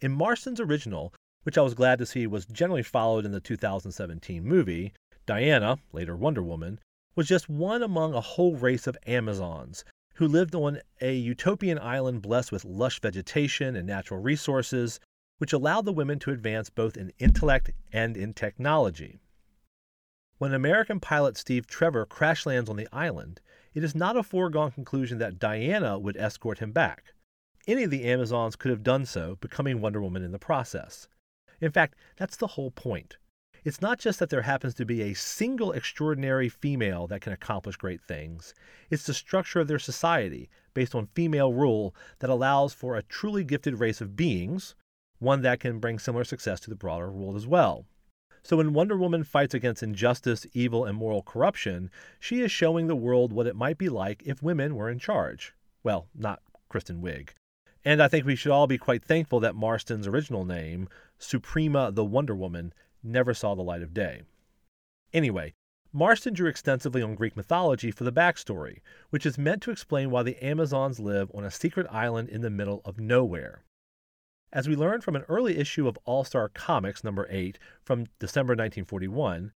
In 0.00 0.12
Marston's 0.12 0.60
original, 0.60 1.14
which 1.44 1.56
I 1.56 1.62
was 1.62 1.74
glad 1.74 1.98
to 2.00 2.06
see 2.06 2.26
was 2.26 2.44
generally 2.46 2.82
followed 2.82 3.24
in 3.24 3.32
the 3.32 3.40
2017 3.40 4.44
movie, 4.44 4.92
Diana, 5.26 5.78
later 5.92 6.16
Wonder 6.16 6.42
Woman, 6.42 6.80
was 7.14 7.28
just 7.28 7.48
one 7.48 7.82
among 7.82 8.14
a 8.14 8.20
whole 8.20 8.56
race 8.56 8.86
of 8.86 8.98
Amazons 9.06 9.84
who 10.16 10.28
lived 10.28 10.54
on 10.54 10.80
a 11.00 11.14
utopian 11.14 11.78
island 11.78 12.22
blessed 12.22 12.52
with 12.52 12.64
lush 12.64 13.00
vegetation 13.00 13.76
and 13.76 13.86
natural 13.86 14.20
resources, 14.20 15.00
which 15.38 15.52
allowed 15.52 15.84
the 15.84 15.92
women 15.92 16.18
to 16.18 16.30
advance 16.30 16.70
both 16.70 16.96
in 16.96 17.12
intellect 17.18 17.70
and 17.92 18.16
in 18.16 18.32
technology. 18.32 19.18
When 20.38 20.52
American 20.52 21.00
pilot 21.00 21.36
Steve 21.36 21.66
Trevor 21.66 22.06
crash 22.06 22.44
lands 22.44 22.68
on 22.68 22.76
the 22.76 22.88
island, 22.92 23.40
it 23.72 23.84
is 23.84 23.94
not 23.94 24.16
a 24.16 24.22
foregone 24.22 24.72
conclusion 24.72 25.18
that 25.18 25.38
Diana 25.38 25.98
would 25.98 26.16
escort 26.16 26.58
him 26.58 26.72
back. 26.72 27.14
Any 27.66 27.84
of 27.84 27.90
the 27.90 28.04
Amazons 28.04 28.56
could 28.56 28.70
have 28.70 28.82
done 28.82 29.06
so, 29.06 29.36
becoming 29.36 29.80
Wonder 29.80 30.02
Woman 30.02 30.22
in 30.22 30.32
the 30.32 30.38
process. 30.38 31.08
In 31.60 31.70
fact, 31.70 31.96
that's 32.16 32.36
the 32.36 32.48
whole 32.48 32.70
point. 32.70 33.16
It's 33.64 33.80
not 33.80 33.98
just 33.98 34.18
that 34.18 34.28
there 34.28 34.42
happens 34.42 34.74
to 34.74 34.84
be 34.84 35.00
a 35.00 35.14
single 35.14 35.72
extraordinary 35.72 36.50
female 36.50 37.06
that 37.06 37.22
can 37.22 37.32
accomplish 37.32 37.76
great 37.76 38.02
things, 38.02 38.54
it's 38.90 39.06
the 39.06 39.14
structure 39.14 39.60
of 39.60 39.68
their 39.68 39.78
society, 39.78 40.50
based 40.74 40.94
on 40.94 41.06
female 41.14 41.54
rule, 41.54 41.94
that 42.18 42.28
allows 42.28 42.74
for 42.74 42.96
a 42.96 43.02
truly 43.02 43.42
gifted 43.42 43.80
race 43.80 44.02
of 44.02 44.16
beings, 44.16 44.74
one 45.24 45.42
that 45.42 45.60
can 45.60 45.80
bring 45.80 45.98
similar 45.98 46.22
success 46.22 46.60
to 46.60 46.70
the 46.70 46.76
broader 46.76 47.10
world 47.10 47.34
as 47.34 47.46
well. 47.46 47.86
So 48.44 48.58
when 48.58 48.74
Wonder 48.74 48.96
Woman 48.96 49.24
fights 49.24 49.54
against 49.54 49.82
injustice, 49.82 50.46
evil, 50.52 50.84
and 50.84 50.96
moral 50.96 51.22
corruption, 51.22 51.90
she 52.20 52.42
is 52.42 52.52
showing 52.52 52.86
the 52.86 52.94
world 52.94 53.32
what 53.32 53.46
it 53.46 53.56
might 53.56 53.78
be 53.78 53.88
like 53.88 54.22
if 54.26 54.42
women 54.42 54.76
were 54.76 54.90
in 54.90 54.98
charge. 54.98 55.54
Well, 55.82 56.08
not 56.14 56.42
Kristen 56.68 57.00
Wiig. 57.00 57.30
And 57.86 58.02
I 58.02 58.08
think 58.08 58.26
we 58.26 58.36
should 58.36 58.52
all 58.52 58.66
be 58.66 58.78
quite 58.78 59.02
thankful 59.02 59.40
that 59.40 59.54
Marston's 59.54 60.06
original 60.06 60.44
name, 60.44 60.88
Suprema 61.18 61.90
the 61.90 62.04
Wonder 62.04 62.34
Woman, 62.34 62.74
never 63.02 63.32
saw 63.32 63.54
the 63.54 63.62
light 63.62 63.82
of 63.82 63.94
day. 63.94 64.22
Anyway, 65.12 65.54
Marston 65.92 66.34
drew 66.34 66.48
extensively 66.48 67.02
on 67.02 67.14
Greek 67.14 67.36
mythology 67.36 67.90
for 67.90 68.04
the 68.04 68.12
backstory, 68.12 68.80
which 69.10 69.24
is 69.24 69.38
meant 69.38 69.62
to 69.62 69.70
explain 69.70 70.10
why 70.10 70.22
the 70.22 70.42
Amazons 70.44 70.98
live 70.98 71.30
on 71.32 71.44
a 71.44 71.50
secret 71.50 71.86
island 71.90 72.28
in 72.28 72.40
the 72.40 72.50
middle 72.50 72.82
of 72.84 72.98
nowhere. 72.98 73.62
As 74.54 74.68
we 74.68 74.76
learned 74.76 75.02
from 75.02 75.16
an 75.16 75.24
early 75.28 75.58
issue 75.58 75.88
of 75.88 75.98
All 76.04 76.22
Star 76.22 76.48
Comics 76.48 77.02
number 77.02 77.26
8 77.28 77.58
from 77.82 78.06
December 78.20 78.52
1941, 78.52 79.52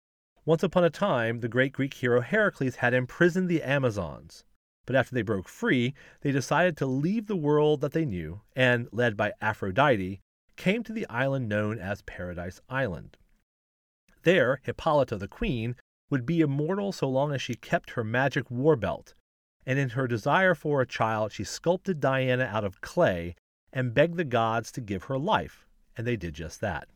once 0.46 0.62
upon 0.62 0.84
a 0.84 0.90
time 0.90 1.40
the 1.40 1.50
great 1.50 1.74
Greek 1.74 1.92
hero 1.92 2.22
Heracles 2.22 2.76
had 2.76 2.94
imprisoned 2.94 3.50
the 3.50 3.62
Amazons. 3.62 4.46
But 4.86 4.96
after 4.96 5.14
they 5.14 5.20
broke 5.20 5.50
free, 5.50 5.92
they 6.22 6.32
decided 6.32 6.78
to 6.78 6.86
leave 6.86 7.26
the 7.26 7.36
world 7.36 7.82
that 7.82 7.92
they 7.92 8.06
knew 8.06 8.40
and, 8.54 8.88
led 8.90 9.18
by 9.18 9.34
Aphrodite, 9.42 10.22
came 10.56 10.82
to 10.84 10.94
the 10.94 11.06
island 11.10 11.46
known 11.46 11.78
as 11.78 12.00
Paradise 12.00 12.62
Island. 12.70 13.18
There, 14.22 14.62
Hippolyta 14.62 15.18
the 15.18 15.28
queen 15.28 15.76
would 16.08 16.24
be 16.24 16.40
immortal 16.40 16.90
so 16.92 17.06
long 17.06 17.34
as 17.34 17.42
she 17.42 17.54
kept 17.54 17.90
her 17.90 18.04
magic 18.04 18.50
war 18.50 18.76
belt, 18.76 19.12
and 19.66 19.78
in 19.78 19.90
her 19.90 20.06
desire 20.06 20.54
for 20.54 20.80
a 20.80 20.86
child, 20.86 21.32
she 21.32 21.44
sculpted 21.44 22.00
Diana 22.00 22.44
out 22.44 22.64
of 22.64 22.80
clay 22.80 23.36
and 23.76 23.92
begged 23.92 24.16
the 24.16 24.24
gods 24.24 24.72
to 24.72 24.80
give 24.80 25.04
her 25.04 25.18
life, 25.18 25.66
and 25.98 26.06
they 26.06 26.16
did 26.16 26.32
just 26.32 26.62
that. 26.62 26.88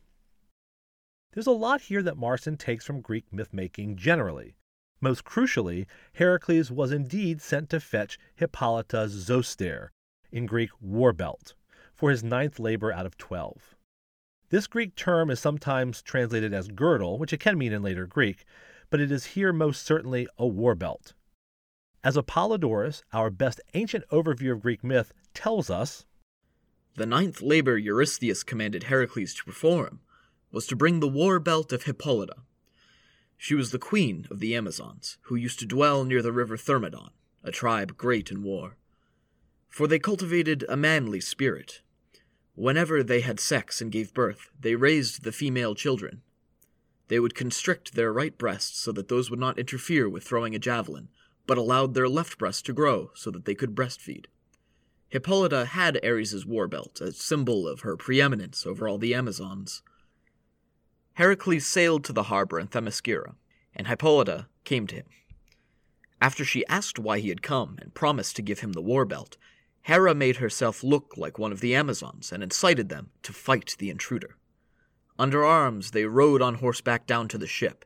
There's 1.31 1.45
a 1.45 1.51
lot 1.51 1.81
here 1.81 2.01
that 2.01 2.17
Marston 2.17 2.57
takes 2.57 2.83
from 2.83 3.01
Greek 3.01 3.25
mythmaking 3.31 3.97
generally. 3.97 4.55
Most 4.99 5.23
crucially, 5.23 5.85
Heracles 6.13 6.71
was 6.71 6.91
indeed 6.91 7.39
sent 7.39 7.69
to 7.69 7.79
fetch 7.79 8.17
Hippolyta's 8.33 9.11
zoster, 9.11 9.91
in 10.31 10.47
Greek 10.47 10.71
war 10.81 11.13
belt, 11.13 11.53
for 11.93 12.09
his 12.09 12.23
ninth 12.23 12.57
labor 12.57 12.91
out 12.91 13.05
of 13.05 13.15
twelve. 13.15 13.75
This 14.49 14.65
Greek 14.65 14.95
term 14.95 15.29
is 15.29 15.39
sometimes 15.39 16.01
translated 16.01 16.51
as 16.51 16.67
girdle, 16.67 17.19
which 17.19 17.31
it 17.31 17.39
can 17.39 17.59
mean 17.59 17.73
in 17.73 17.83
later 17.83 18.07
Greek, 18.07 18.43
but 18.89 18.99
it 18.99 19.11
is 19.11 19.25
here 19.25 19.53
most 19.53 19.83
certainly 19.85 20.27
a 20.39 20.47
war 20.47 20.73
belt. 20.73 21.13
As 22.03 22.17
Apollodorus, 22.17 23.03
our 23.13 23.29
best 23.29 23.61
ancient 23.75 24.03
overview 24.11 24.53
of 24.53 24.63
Greek 24.63 24.83
myth, 24.83 25.13
tells 25.35 25.69
us, 25.69 26.07
the 26.95 27.05
ninth 27.05 27.41
labor 27.41 27.77
Eurystheus 27.77 28.43
commanded 28.43 28.83
Heracles 28.83 29.33
to 29.35 29.45
perform 29.45 29.99
was 30.51 30.67
to 30.67 30.75
bring 30.75 30.99
the 30.99 31.07
war 31.07 31.39
belt 31.39 31.71
of 31.71 31.83
Hippolyta. 31.83 32.35
She 33.37 33.55
was 33.55 33.71
the 33.71 33.79
queen 33.79 34.27
of 34.29 34.39
the 34.39 34.55
Amazons, 34.55 35.17
who 35.23 35.35
used 35.35 35.59
to 35.59 35.65
dwell 35.65 36.03
near 36.03 36.21
the 36.21 36.33
river 36.33 36.57
Thermodon, 36.57 37.11
a 37.43 37.51
tribe 37.51 37.97
great 37.97 38.29
in 38.29 38.43
war. 38.43 38.75
For 39.69 39.87
they 39.87 39.99
cultivated 39.99 40.65
a 40.67 40.75
manly 40.75 41.21
spirit. 41.21 41.81
Whenever 42.55 43.01
they 43.01 43.21
had 43.21 43.39
sex 43.39 43.81
and 43.81 43.91
gave 43.91 44.13
birth, 44.13 44.49
they 44.59 44.75
raised 44.75 45.23
the 45.23 45.31
female 45.31 45.73
children. 45.73 46.21
They 47.07 47.19
would 47.19 47.33
constrict 47.33 47.95
their 47.95 48.13
right 48.13 48.37
breasts 48.37 48.79
so 48.79 48.91
that 48.91 49.07
those 49.07 49.29
would 49.29 49.39
not 49.39 49.57
interfere 49.57 50.09
with 50.09 50.23
throwing 50.23 50.53
a 50.53 50.59
javelin, 50.59 51.07
but 51.47 51.57
allowed 51.57 51.93
their 51.93 52.09
left 52.09 52.37
breast 52.37 52.65
to 52.65 52.73
grow 52.73 53.11
so 53.15 53.31
that 53.31 53.45
they 53.45 53.55
could 53.55 53.73
breastfeed. 53.73 54.25
Hippolyta 55.11 55.65
had 55.65 55.99
Ares' 56.05 56.45
war 56.45 56.69
belt, 56.69 57.01
a 57.01 57.11
symbol 57.11 57.67
of 57.67 57.81
her 57.81 57.97
preeminence 57.97 58.65
over 58.65 58.87
all 58.87 58.97
the 58.97 59.13
Amazons. 59.13 59.83
Heracles 61.15 61.67
sailed 61.67 62.05
to 62.05 62.13
the 62.13 62.23
harbor 62.23 62.57
in 62.57 62.69
Themyscira, 62.69 63.35
and 63.75 63.87
Hippolyta 63.87 64.47
came 64.63 64.87
to 64.87 64.95
him. 64.95 65.05
After 66.21 66.45
she 66.45 66.65
asked 66.67 66.97
why 66.97 67.19
he 67.19 67.27
had 67.27 67.41
come 67.41 67.77
and 67.81 67.93
promised 67.93 68.37
to 68.37 68.41
give 68.41 68.61
him 68.61 68.71
the 68.71 68.81
war 68.81 69.03
belt, 69.03 69.35
Hera 69.81 70.15
made 70.15 70.37
herself 70.37 70.81
look 70.81 71.17
like 71.17 71.37
one 71.37 71.51
of 71.51 71.59
the 71.59 71.75
Amazons 71.75 72.31
and 72.31 72.41
incited 72.41 72.87
them 72.87 73.09
to 73.23 73.33
fight 73.33 73.75
the 73.79 73.89
intruder. 73.89 74.37
Under 75.19 75.43
arms, 75.43 75.91
they 75.91 76.05
rode 76.05 76.41
on 76.41 76.55
horseback 76.55 77.05
down 77.05 77.27
to 77.27 77.37
the 77.37 77.47
ship, 77.47 77.83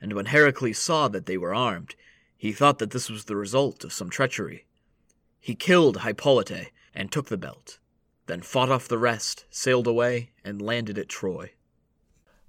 and 0.00 0.12
when 0.12 0.26
Heracles 0.26 0.78
saw 0.78 1.06
that 1.06 1.26
they 1.26 1.38
were 1.38 1.54
armed, 1.54 1.94
he 2.36 2.50
thought 2.50 2.80
that 2.80 2.90
this 2.90 3.08
was 3.08 3.26
the 3.26 3.36
result 3.36 3.84
of 3.84 3.92
some 3.92 4.10
treachery 4.10 4.66
he 5.44 5.54
killed 5.54 6.00
Hippolyte 6.00 6.72
and 6.94 7.12
took 7.12 7.26
the 7.26 7.36
belt, 7.36 7.78
then 8.24 8.40
fought 8.40 8.70
off 8.70 8.88
the 8.88 8.96
rest, 8.96 9.44
sailed 9.50 9.86
away, 9.86 10.30
and 10.42 10.62
landed 10.62 10.96
at 10.96 11.06
Troy. 11.06 11.52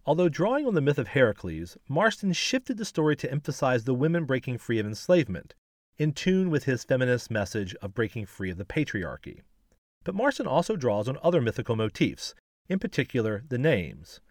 Although 0.05 0.29
drawing 0.29 0.65
on 0.65 0.75
the 0.75 0.81
myth 0.81 0.97
of 0.97 1.09
Heracles, 1.09 1.77
Marston 1.89 2.31
shifted 2.31 2.77
the 2.77 2.85
story 2.85 3.17
to 3.17 3.29
emphasize 3.29 3.83
the 3.83 3.93
women 3.93 4.23
breaking 4.23 4.59
free 4.59 4.79
of 4.79 4.85
enslavement, 4.85 5.55
in 5.97 6.13
tune 6.13 6.49
with 6.49 6.63
his 6.63 6.85
feminist 6.85 7.29
message 7.29 7.75
of 7.81 7.93
breaking 7.93 8.27
free 8.27 8.49
of 8.49 8.57
the 8.57 8.63
patriarchy. 8.63 9.41
But 10.05 10.15
Marston 10.15 10.47
also 10.47 10.77
draws 10.77 11.09
on 11.09 11.17
other 11.21 11.41
mythical 11.41 11.75
motifs, 11.75 12.33
in 12.69 12.79
particular 12.79 13.43
the 13.49 13.57
names. 13.57 14.21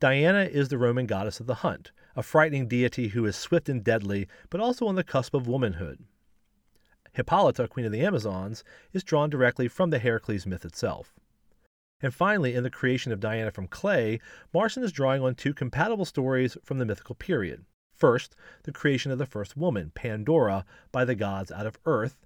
Diana 0.00 0.42
is 0.42 0.70
the 0.70 0.78
Roman 0.78 1.06
goddess 1.06 1.38
of 1.38 1.46
the 1.46 1.62
hunt, 1.62 1.92
a 2.16 2.24
frightening 2.24 2.66
deity 2.66 3.10
who 3.10 3.24
is 3.26 3.36
swift 3.36 3.68
and 3.68 3.84
deadly, 3.84 4.26
but 4.50 4.60
also 4.60 4.88
on 4.88 4.96
the 4.96 5.04
cusp 5.04 5.34
of 5.34 5.46
womanhood. 5.46 6.04
Hippolyta, 7.18 7.66
queen 7.66 7.84
of 7.84 7.90
the 7.90 8.02
Amazons, 8.02 8.62
is 8.92 9.02
drawn 9.02 9.28
directly 9.28 9.66
from 9.66 9.90
the 9.90 9.98
Heracles 9.98 10.46
myth 10.46 10.64
itself. 10.64 11.18
And 12.00 12.14
finally, 12.14 12.54
in 12.54 12.62
the 12.62 12.70
creation 12.70 13.10
of 13.10 13.18
Diana 13.18 13.50
from 13.50 13.66
clay, 13.66 14.20
Marston 14.54 14.84
is 14.84 14.92
drawing 14.92 15.20
on 15.20 15.34
two 15.34 15.52
compatible 15.52 16.04
stories 16.04 16.56
from 16.62 16.78
the 16.78 16.86
mythical 16.86 17.16
period. 17.16 17.64
First, 17.92 18.36
the 18.62 18.70
creation 18.70 19.10
of 19.10 19.18
the 19.18 19.26
first 19.26 19.56
woman, 19.56 19.90
Pandora, 19.96 20.64
by 20.92 21.04
the 21.04 21.16
gods 21.16 21.50
out 21.50 21.66
of 21.66 21.80
earth, 21.86 22.24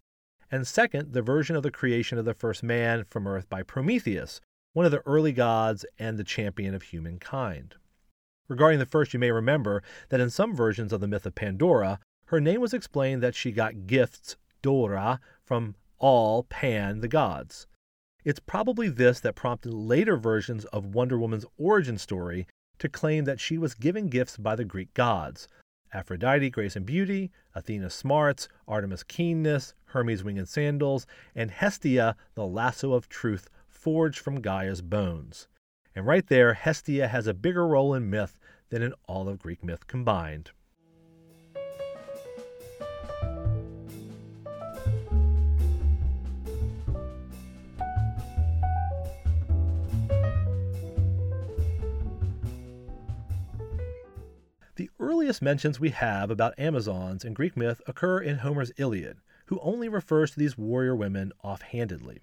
and 0.50 0.66
second, 0.66 1.14
the 1.14 1.22
version 1.22 1.56
of 1.56 1.62
the 1.62 1.70
creation 1.70 2.18
of 2.18 2.26
the 2.26 2.34
first 2.34 2.62
man 2.62 3.04
from 3.04 3.26
earth 3.26 3.48
by 3.48 3.62
Prometheus, 3.62 4.42
one 4.74 4.84
of 4.84 4.92
the 4.92 5.00
early 5.06 5.32
gods 5.32 5.86
and 5.98 6.18
the 6.18 6.22
champion 6.22 6.74
of 6.74 6.82
humankind. 6.82 7.76
Regarding 8.46 8.78
the 8.78 8.84
first, 8.84 9.14
you 9.14 9.18
may 9.18 9.32
remember 9.32 9.82
that 10.10 10.20
in 10.20 10.28
some 10.28 10.54
versions 10.54 10.92
of 10.92 11.00
the 11.00 11.08
myth 11.08 11.24
of 11.24 11.34
Pandora, 11.34 11.98
her 12.26 12.42
name 12.42 12.60
was 12.60 12.74
explained 12.74 13.22
that 13.22 13.34
she 13.34 13.52
got 13.52 13.86
gifts 13.86 14.36
Dora 14.62 15.20
from 15.44 15.74
all 15.98 16.44
Pan 16.44 17.00
the 17.00 17.08
gods. 17.08 17.66
It's 18.24 18.40
probably 18.40 18.88
this 18.88 19.20
that 19.20 19.34
prompted 19.34 19.74
later 19.74 20.16
versions 20.16 20.64
of 20.66 20.94
Wonder 20.94 21.18
Woman's 21.18 21.44
origin 21.58 21.98
story 21.98 22.46
to 22.78 22.88
claim 22.88 23.24
that 23.24 23.40
she 23.40 23.58
was 23.58 23.74
given 23.74 24.08
gifts 24.08 24.36
by 24.36 24.56
the 24.56 24.64
Greek 24.64 24.94
gods 24.94 25.48
Aphrodite, 25.92 26.48
grace 26.50 26.74
and 26.74 26.86
beauty, 26.86 27.30
Athena, 27.54 27.90
smarts, 27.90 28.48
Artemis, 28.66 29.02
keenness, 29.02 29.74
Hermes, 29.86 30.24
wing 30.24 30.38
and 30.38 30.48
sandals, 30.48 31.06
and 31.34 31.50
Hestia, 31.50 32.16
the 32.34 32.46
lasso 32.46 32.94
of 32.94 33.08
truth 33.08 33.50
forged 33.68 34.18
from 34.18 34.40
Gaia's 34.40 34.80
bones. 34.80 35.48
And 35.94 36.06
right 36.06 36.26
there, 36.26 36.54
Hestia 36.54 37.08
has 37.08 37.26
a 37.26 37.34
bigger 37.34 37.66
role 37.66 37.92
in 37.94 38.08
myth 38.08 38.38
than 38.70 38.80
in 38.80 38.94
all 39.06 39.28
of 39.28 39.40
Greek 39.40 39.62
myth 39.62 39.86
combined. 39.86 40.52
Earliest 55.12 55.42
mentions 55.42 55.78
we 55.78 55.90
have 55.90 56.30
about 56.30 56.58
Amazons 56.58 57.22
in 57.22 57.34
Greek 57.34 57.54
myth 57.54 57.82
occur 57.86 58.18
in 58.18 58.38
Homer's 58.38 58.72
Iliad, 58.78 59.18
who 59.44 59.60
only 59.60 59.86
refers 59.86 60.30
to 60.30 60.38
these 60.38 60.56
warrior 60.56 60.96
women 60.96 61.32
offhandedly. 61.44 62.22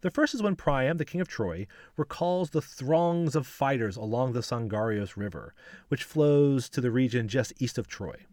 The 0.00 0.10
first 0.10 0.34
is 0.34 0.42
when 0.42 0.56
Priam, 0.56 0.96
the 0.96 1.04
king 1.04 1.20
of 1.20 1.28
Troy, 1.28 1.68
recalls 1.96 2.50
the 2.50 2.60
throngs 2.60 3.36
of 3.36 3.46
fighters 3.46 3.96
along 3.96 4.32
the 4.32 4.40
Sangarios 4.40 5.16
River, 5.16 5.54
which 5.86 6.02
flows 6.02 6.68
to 6.70 6.80
the 6.80 6.90
region 6.90 7.28
just 7.28 7.52
east 7.62 7.78
of 7.78 7.86
Troy. 7.86 8.26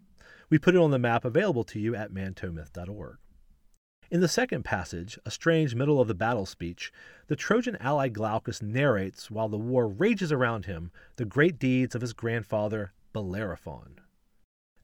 We 0.49 0.57
put 0.57 0.73
it 0.73 0.81
on 0.81 0.89
the 0.89 0.97
map 0.97 1.23
available 1.23 1.63
to 1.65 1.79
you 1.79 1.95
at 1.95 2.11
mantomyth.org. 2.11 3.17
In 4.09 4.21
the 4.21 4.27
second 4.27 4.63
passage, 4.63 5.19
a 5.23 5.29
strange 5.29 5.75
middle 5.75 6.01
of 6.01 6.07
the 6.07 6.15
battle 6.15 6.47
speech, 6.47 6.91
the 7.27 7.35
Trojan 7.35 7.77
ally 7.79 8.09
Glaucus 8.09 8.59
narrates, 8.59 9.29
while 9.29 9.49
the 9.49 9.57
war 9.59 9.87
rages 9.87 10.31
around 10.31 10.65
him, 10.65 10.91
the 11.17 11.25
great 11.25 11.59
deeds 11.59 11.93
of 11.93 12.01
his 12.01 12.13
grandfather 12.13 12.91
Bellerophon. 13.13 13.99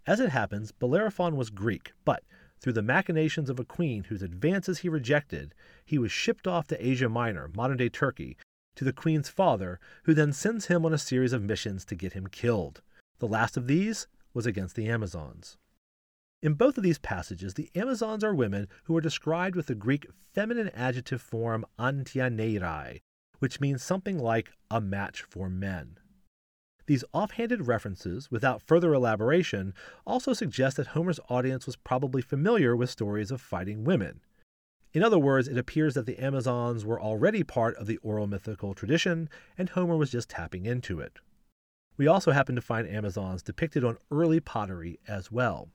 As 0.06 0.20
it 0.20 0.30
happens, 0.30 0.72
Bellerophon 0.72 1.36
was 1.36 1.50
Greek, 1.50 1.94
but 2.04 2.24
through 2.60 2.74
the 2.74 2.82
machinations 2.82 3.50
of 3.50 3.60
a 3.60 3.66
queen 3.66 4.06
whose 4.06 4.22
advances 4.22 4.80
he 4.80 4.90
rejected, 4.90 5.54
he 5.86 5.98
was 5.98 6.12
shipped 6.12 6.48
off 6.48 6.68
to 6.68 6.86
Asia 6.86 7.10
Minor, 7.10 7.50
modern 7.54 7.78
day 7.78 7.90
Turkey, 7.90 8.38
to 8.76 8.84
the 8.84 8.94
queen's 8.94 9.30
father, 9.30 9.80
who 10.04 10.14
then 10.14 10.34
sends 10.34 10.68
him 10.68 10.86
on 10.86 10.94
a 10.94 10.98
series 10.98 11.34
of 11.34 11.44
missions 11.44 11.86
to 11.86 11.96
get 11.96 12.14
him 12.14 12.28
killed. 12.28 12.82
The 13.20 13.28
last 13.28 13.58
of 13.58 13.68
these 13.68 14.08
was 14.34 14.46
against 14.46 14.76
the 14.76 14.88
Amazons. 14.88 15.58
In 16.42 16.56
both 16.56 16.78
of 16.78 16.84
these 16.84 17.00
passages, 17.00 17.54
the 17.54 17.70
Amazons 17.76 18.24
are 18.24 18.36
women 18.36 18.68
who 18.84 18.98
are 18.98 19.02
described 19.02 19.56
with 19.56 19.68
the 19.68 19.76
Greek 19.76 20.08
feminine 20.34 20.70
adjective 20.70 21.22
form 21.22 21.66
antianerai, 21.80 23.00
which 23.40 23.62
means 23.62 23.84
something 23.84 24.20
like 24.20 24.52
a 24.70 24.82
match 24.82 25.22
for 25.22 25.50
men. 25.50 25.98
These 26.86 27.06
offhanded 27.14 27.68
references, 27.68 28.30
without 28.30 28.62
further 28.62 28.94
elaboration, 28.94 29.74
also 30.06 30.34
suggest 30.34 30.78
that 30.78 30.88
Homer's 30.88 31.20
audience 31.30 31.66
was 31.66 31.76
probably 31.78 32.22
familiar 32.22 32.76
with 32.76 32.90
stories 32.90 33.32
of 33.32 33.42
fighting 33.42 33.84
women. 33.84 34.22
In 34.94 35.04
other 35.04 35.18
words, 35.18 35.48
it 35.48 35.58
appears 35.58 35.96
that 35.96 36.06
the 36.06 36.20
Amazons 36.20 36.86
were 36.86 37.02
already 37.02 37.44
part 37.44 37.76
of 37.78 37.88
the 37.88 37.98
oral 37.98 38.28
mythical 38.28 38.74
tradition, 38.74 39.30
and 39.58 39.70
Homer 39.70 39.98
was 39.98 40.12
just 40.12 40.30
tapping 40.30 40.66
into 40.66 41.00
it. 41.00 41.20
We 41.98 42.08
also 42.08 42.32
happen 42.32 42.56
to 42.56 42.62
find 42.62 42.88
Amazons 42.88 43.42
depicted 43.42 43.84
on 43.84 43.98
early 44.12 44.40
pottery 44.40 45.00
as 45.08 45.32
well. 45.32 45.70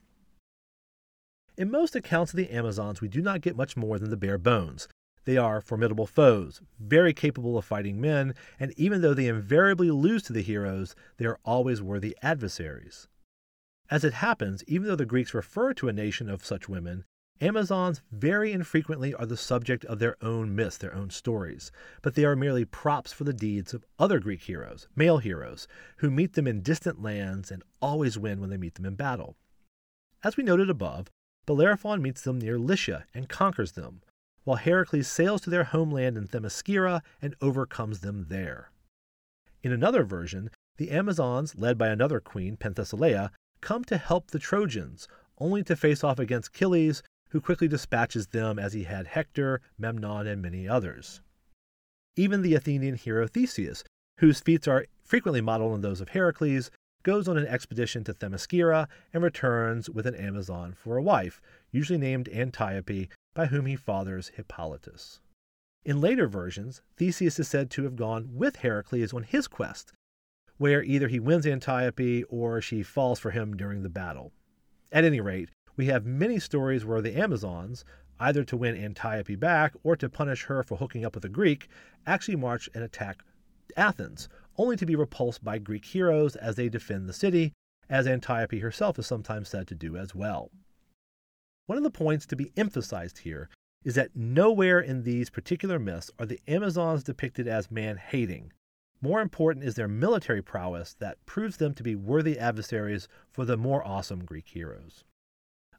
In 1.56 1.70
most 1.70 1.96
accounts 1.96 2.32
of 2.32 2.36
the 2.36 2.50
Amazons, 2.50 3.00
we 3.00 3.08
do 3.08 3.20
not 3.20 3.40
get 3.40 3.56
much 3.56 3.76
more 3.76 3.98
than 3.98 4.10
the 4.10 4.16
bare 4.16 4.38
bones. 4.38 4.86
They 5.28 5.36
are 5.36 5.60
formidable 5.60 6.06
foes, 6.06 6.62
very 6.80 7.12
capable 7.12 7.58
of 7.58 7.66
fighting 7.66 8.00
men, 8.00 8.34
and 8.58 8.72
even 8.78 9.02
though 9.02 9.12
they 9.12 9.28
invariably 9.28 9.90
lose 9.90 10.22
to 10.22 10.32
the 10.32 10.40
heroes, 10.40 10.96
they 11.18 11.26
are 11.26 11.38
always 11.44 11.82
worthy 11.82 12.16
adversaries. 12.22 13.08
As 13.90 14.04
it 14.04 14.14
happens, 14.14 14.64
even 14.66 14.88
though 14.88 14.96
the 14.96 15.04
Greeks 15.04 15.34
refer 15.34 15.74
to 15.74 15.88
a 15.90 15.92
nation 15.92 16.30
of 16.30 16.46
such 16.46 16.66
women, 16.66 17.04
Amazons 17.42 18.00
very 18.10 18.52
infrequently 18.52 19.12
are 19.12 19.26
the 19.26 19.36
subject 19.36 19.84
of 19.84 19.98
their 19.98 20.16
own 20.24 20.56
myths, 20.56 20.78
their 20.78 20.94
own 20.94 21.10
stories, 21.10 21.70
but 22.00 22.14
they 22.14 22.24
are 22.24 22.34
merely 22.34 22.64
props 22.64 23.12
for 23.12 23.24
the 23.24 23.34
deeds 23.34 23.74
of 23.74 23.84
other 23.98 24.20
Greek 24.20 24.40
heroes, 24.44 24.88
male 24.96 25.18
heroes, 25.18 25.68
who 25.98 26.10
meet 26.10 26.32
them 26.32 26.46
in 26.46 26.62
distant 26.62 27.02
lands 27.02 27.50
and 27.50 27.62
always 27.82 28.18
win 28.18 28.40
when 28.40 28.48
they 28.48 28.56
meet 28.56 28.76
them 28.76 28.86
in 28.86 28.94
battle. 28.94 29.36
As 30.24 30.38
we 30.38 30.42
noted 30.42 30.70
above, 30.70 31.10
Bellerophon 31.44 32.00
meets 32.00 32.22
them 32.22 32.38
near 32.38 32.58
Lycia 32.58 33.04
and 33.12 33.28
conquers 33.28 33.72
them, 33.72 34.00
while 34.48 34.56
Heracles 34.56 35.06
sails 35.06 35.42
to 35.42 35.50
their 35.50 35.64
homeland 35.64 36.16
in 36.16 36.26
Themyscira 36.26 37.02
and 37.20 37.36
overcomes 37.42 38.00
them 38.00 38.28
there. 38.30 38.70
In 39.62 39.72
another 39.72 40.04
version, 40.04 40.48
the 40.78 40.90
Amazons, 40.90 41.54
led 41.58 41.76
by 41.76 41.88
another 41.88 42.18
queen, 42.18 42.56
Penthesilea, 42.56 43.30
come 43.60 43.84
to 43.84 43.98
help 43.98 44.30
the 44.30 44.38
Trojans, 44.38 45.06
only 45.36 45.62
to 45.64 45.76
face 45.76 46.02
off 46.02 46.18
against 46.18 46.48
Achilles, 46.48 47.02
who 47.28 47.42
quickly 47.42 47.68
dispatches 47.68 48.28
them 48.28 48.58
as 48.58 48.72
he 48.72 48.84
had 48.84 49.08
Hector, 49.08 49.60
Memnon, 49.76 50.26
and 50.26 50.40
many 50.40 50.66
others. 50.66 51.20
Even 52.16 52.40
the 52.40 52.54
Athenian 52.54 52.94
hero 52.94 53.26
Theseus, 53.26 53.84
whose 54.20 54.40
feats 54.40 54.66
are 54.66 54.86
frequently 55.02 55.42
modeled 55.42 55.74
on 55.74 55.82
those 55.82 56.00
of 56.00 56.08
Heracles, 56.08 56.70
goes 57.02 57.28
on 57.28 57.36
an 57.36 57.46
expedition 57.46 58.02
to 58.04 58.14
Themyscira 58.14 58.88
and 59.12 59.22
returns 59.22 59.90
with 59.90 60.06
an 60.06 60.14
Amazon 60.14 60.72
for 60.72 60.96
a 60.96 61.02
wife, 61.02 61.38
usually 61.70 61.98
named 61.98 62.30
Antiope, 62.30 63.10
by 63.38 63.46
whom 63.46 63.66
he 63.66 63.76
fathers 63.76 64.32
Hippolytus. 64.34 65.20
In 65.84 66.00
later 66.00 66.26
versions, 66.26 66.82
Theseus 66.96 67.38
is 67.38 67.46
said 67.46 67.70
to 67.70 67.84
have 67.84 67.94
gone 67.94 68.30
with 68.32 68.56
Heracles 68.56 69.12
on 69.12 69.22
his 69.22 69.46
quest, 69.46 69.92
where 70.56 70.82
either 70.82 71.06
he 71.06 71.20
wins 71.20 71.46
Antiope 71.46 72.24
or 72.28 72.60
she 72.60 72.82
falls 72.82 73.20
for 73.20 73.30
him 73.30 73.56
during 73.56 73.84
the 73.84 73.88
battle. 73.88 74.32
At 74.90 75.04
any 75.04 75.20
rate, 75.20 75.50
we 75.76 75.86
have 75.86 76.04
many 76.04 76.40
stories 76.40 76.84
where 76.84 77.00
the 77.00 77.16
Amazons, 77.16 77.84
either 78.18 78.42
to 78.42 78.56
win 78.56 78.74
Antiope 78.74 79.36
back 79.36 79.72
or 79.84 79.94
to 79.94 80.08
punish 80.08 80.46
her 80.46 80.64
for 80.64 80.78
hooking 80.78 81.04
up 81.04 81.14
with 81.14 81.24
a 81.24 81.28
Greek, 81.28 81.68
actually 82.08 82.34
march 82.34 82.68
and 82.74 82.82
attack 82.82 83.22
Athens, 83.76 84.28
only 84.56 84.74
to 84.74 84.84
be 84.84 84.96
repulsed 84.96 85.44
by 85.44 85.58
Greek 85.58 85.84
heroes 85.84 86.34
as 86.34 86.56
they 86.56 86.68
defend 86.68 87.08
the 87.08 87.12
city, 87.12 87.52
as 87.88 88.08
Antiope 88.08 88.58
herself 88.58 88.98
is 88.98 89.06
sometimes 89.06 89.48
said 89.48 89.68
to 89.68 89.76
do 89.76 89.96
as 89.96 90.12
well. 90.12 90.50
One 91.68 91.76
of 91.76 91.84
the 91.84 91.90
points 91.90 92.24
to 92.24 92.34
be 92.34 92.50
emphasized 92.56 93.18
here 93.18 93.50
is 93.84 93.94
that 93.94 94.16
nowhere 94.16 94.80
in 94.80 95.02
these 95.02 95.28
particular 95.28 95.78
myths 95.78 96.10
are 96.18 96.24
the 96.24 96.40
Amazons 96.48 97.04
depicted 97.04 97.46
as 97.46 97.70
man 97.70 97.98
hating. 97.98 98.54
More 99.02 99.20
important 99.20 99.66
is 99.66 99.74
their 99.74 99.86
military 99.86 100.40
prowess 100.40 100.94
that 100.94 101.26
proves 101.26 101.58
them 101.58 101.74
to 101.74 101.82
be 101.82 101.94
worthy 101.94 102.38
adversaries 102.38 103.06
for 103.30 103.44
the 103.44 103.58
more 103.58 103.86
awesome 103.86 104.24
Greek 104.24 104.48
heroes. 104.48 105.04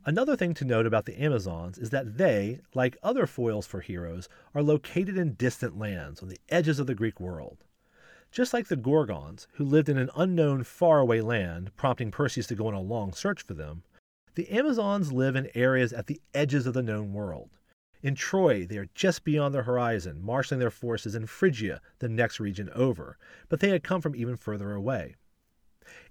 Another 0.05 0.35
thing 0.35 0.53
to 0.53 0.63
note 0.63 0.85
about 0.85 1.07
the 1.07 1.19
Amazons 1.19 1.79
is 1.79 1.89
that 1.89 2.19
they, 2.19 2.59
like 2.75 2.95
other 3.01 3.25
foils 3.25 3.65
for 3.65 3.81
heroes, 3.81 4.29
are 4.53 4.61
located 4.61 5.17
in 5.17 5.33
distant 5.33 5.79
lands 5.79 6.21
on 6.21 6.29
the 6.29 6.39
edges 6.49 6.77
of 6.77 6.85
the 6.85 6.93
Greek 6.93 7.19
world. 7.19 7.63
Just 8.31 8.53
like 8.53 8.67
the 8.67 8.77
Gorgons, 8.77 9.47
who 9.53 9.65
lived 9.65 9.89
in 9.89 9.97
an 9.97 10.11
unknown 10.15 10.63
faraway 10.65 11.21
land, 11.21 11.75
prompting 11.75 12.11
Perseus 12.11 12.45
to 12.45 12.53
go 12.53 12.67
on 12.67 12.75
a 12.75 12.79
long 12.79 13.11
search 13.11 13.41
for 13.41 13.55
them, 13.55 13.81
the 14.35 14.49
Amazons 14.49 15.11
live 15.11 15.35
in 15.35 15.49
areas 15.55 15.93
at 15.93 16.07
the 16.07 16.21
edges 16.33 16.65
of 16.67 16.73
the 16.73 16.83
known 16.83 17.13
world. 17.13 17.49
In 18.01 18.15
Troy, 18.15 18.65
they 18.65 18.77
are 18.77 18.89
just 18.95 19.25
beyond 19.25 19.53
the 19.53 19.63
horizon, 19.63 20.21
marshaling 20.21 20.59
their 20.59 20.71
forces 20.71 21.15
in 21.15 21.25
Phrygia, 21.25 21.81
the 21.99 22.07
next 22.07 22.39
region 22.39 22.69
over, 22.73 23.17
but 23.49 23.59
they 23.59 23.69
had 23.69 23.83
come 23.83 23.99
from 23.99 24.15
even 24.15 24.37
further 24.37 24.71
away. 24.71 25.15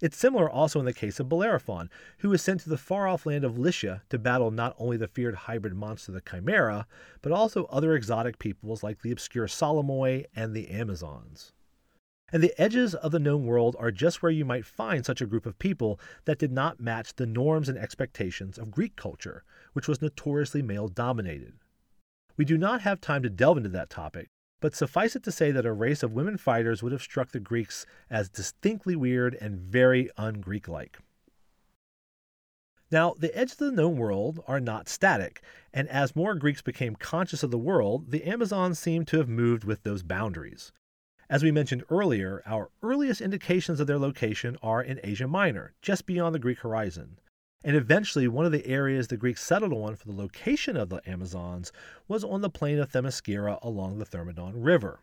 It's 0.00 0.16
similar 0.16 0.50
also 0.50 0.80
in 0.80 0.86
the 0.86 0.92
case 0.92 1.20
of 1.20 1.28
Bellerophon, 1.28 1.88
who 2.18 2.30
was 2.30 2.42
sent 2.42 2.60
to 2.62 2.68
the 2.68 2.76
far 2.76 3.06
off 3.06 3.26
land 3.26 3.44
of 3.44 3.58
Lycia 3.58 4.02
to 4.10 4.18
battle 4.18 4.50
not 4.50 4.74
only 4.78 4.96
the 4.96 5.08
feared 5.08 5.34
hybrid 5.34 5.74
monster 5.74 6.12
the 6.12 6.20
Chimera, 6.20 6.86
but 7.22 7.32
also 7.32 7.64
other 7.66 7.94
exotic 7.94 8.38
peoples 8.38 8.82
like 8.82 9.00
the 9.00 9.12
obscure 9.12 9.46
Solymoi 9.46 10.26
and 10.34 10.54
the 10.54 10.68
Amazons. 10.68 11.52
And 12.30 12.42
the 12.42 12.54
edges 12.60 12.94
of 12.94 13.10
the 13.10 13.18
known 13.18 13.46
world 13.46 13.74
are 13.78 13.90
just 13.90 14.22
where 14.22 14.32
you 14.32 14.44
might 14.44 14.66
find 14.66 15.04
such 15.04 15.22
a 15.22 15.26
group 15.26 15.46
of 15.46 15.58
people 15.58 15.98
that 16.26 16.38
did 16.38 16.52
not 16.52 16.80
match 16.80 17.14
the 17.14 17.26
norms 17.26 17.68
and 17.68 17.78
expectations 17.78 18.58
of 18.58 18.70
Greek 18.70 18.96
culture, 18.96 19.44
which 19.72 19.88
was 19.88 20.02
notoriously 20.02 20.60
male 20.60 20.88
dominated. 20.88 21.54
We 22.36 22.44
do 22.44 22.58
not 22.58 22.82
have 22.82 23.00
time 23.00 23.22
to 23.22 23.30
delve 23.30 23.56
into 23.56 23.70
that 23.70 23.90
topic, 23.90 24.28
but 24.60 24.74
suffice 24.74 25.16
it 25.16 25.22
to 25.24 25.32
say 25.32 25.50
that 25.52 25.64
a 25.64 25.72
race 25.72 26.02
of 26.02 26.12
women 26.12 26.36
fighters 26.36 26.82
would 26.82 26.92
have 26.92 27.02
struck 27.02 27.30
the 27.30 27.40
Greeks 27.40 27.86
as 28.10 28.28
distinctly 28.28 28.94
weird 28.94 29.34
and 29.40 29.58
very 29.58 30.10
un 30.16 30.40
Greek 30.40 30.68
like. 30.68 30.98
Now, 32.90 33.14
the 33.18 33.36
edges 33.36 33.60
of 33.60 33.70
the 33.70 33.72
known 33.72 33.96
world 33.96 34.42
are 34.46 34.60
not 34.60 34.88
static, 34.88 35.42
and 35.72 35.88
as 35.88 36.16
more 36.16 36.34
Greeks 36.34 36.62
became 36.62 36.96
conscious 36.96 37.42
of 37.42 37.50
the 37.50 37.58
world, 37.58 38.10
the 38.10 38.24
Amazons 38.24 38.78
seem 38.78 39.04
to 39.06 39.18
have 39.18 39.28
moved 39.28 39.64
with 39.64 39.82
those 39.82 40.02
boundaries. 40.02 40.72
As 41.30 41.42
we 41.42 41.52
mentioned 41.52 41.84
earlier, 41.90 42.42
our 42.46 42.70
earliest 42.82 43.20
indications 43.20 43.80
of 43.80 43.86
their 43.86 43.98
location 43.98 44.56
are 44.62 44.82
in 44.82 44.98
Asia 45.04 45.28
Minor, 45.28 45.74
just 45.82 46.06
beyond 46.06 46.34
the 46.34 46.38
Greek 46.38 46.60
horizon. 46.60 47.18
And 47.62 47.76
eventually, 47.76 48.26
one 48.28 48.46
of 48.46 48.52
the 48.52 48.66
areas 48.66 49.08
the 49.08 49.18
Greeks 49.18 49.42
settled 49.42 49.74
on 49.74 49.96
for 49.96 50.06
the 50.06 50.14
location 50.14 50.74
of 50.74 50.88
the 50.88 51.06
Amazons 51.06 51.70
was 52.06 52.24
on 52.24 52.40
the 52.40 52.48
plain 52.48 52.78
of 52.78 52.90
Themyscira 52.90 53.58
along 53.60 53.98
the 53.98 54.06
Thermodon 54.06 54.62
River. 54.62 55.00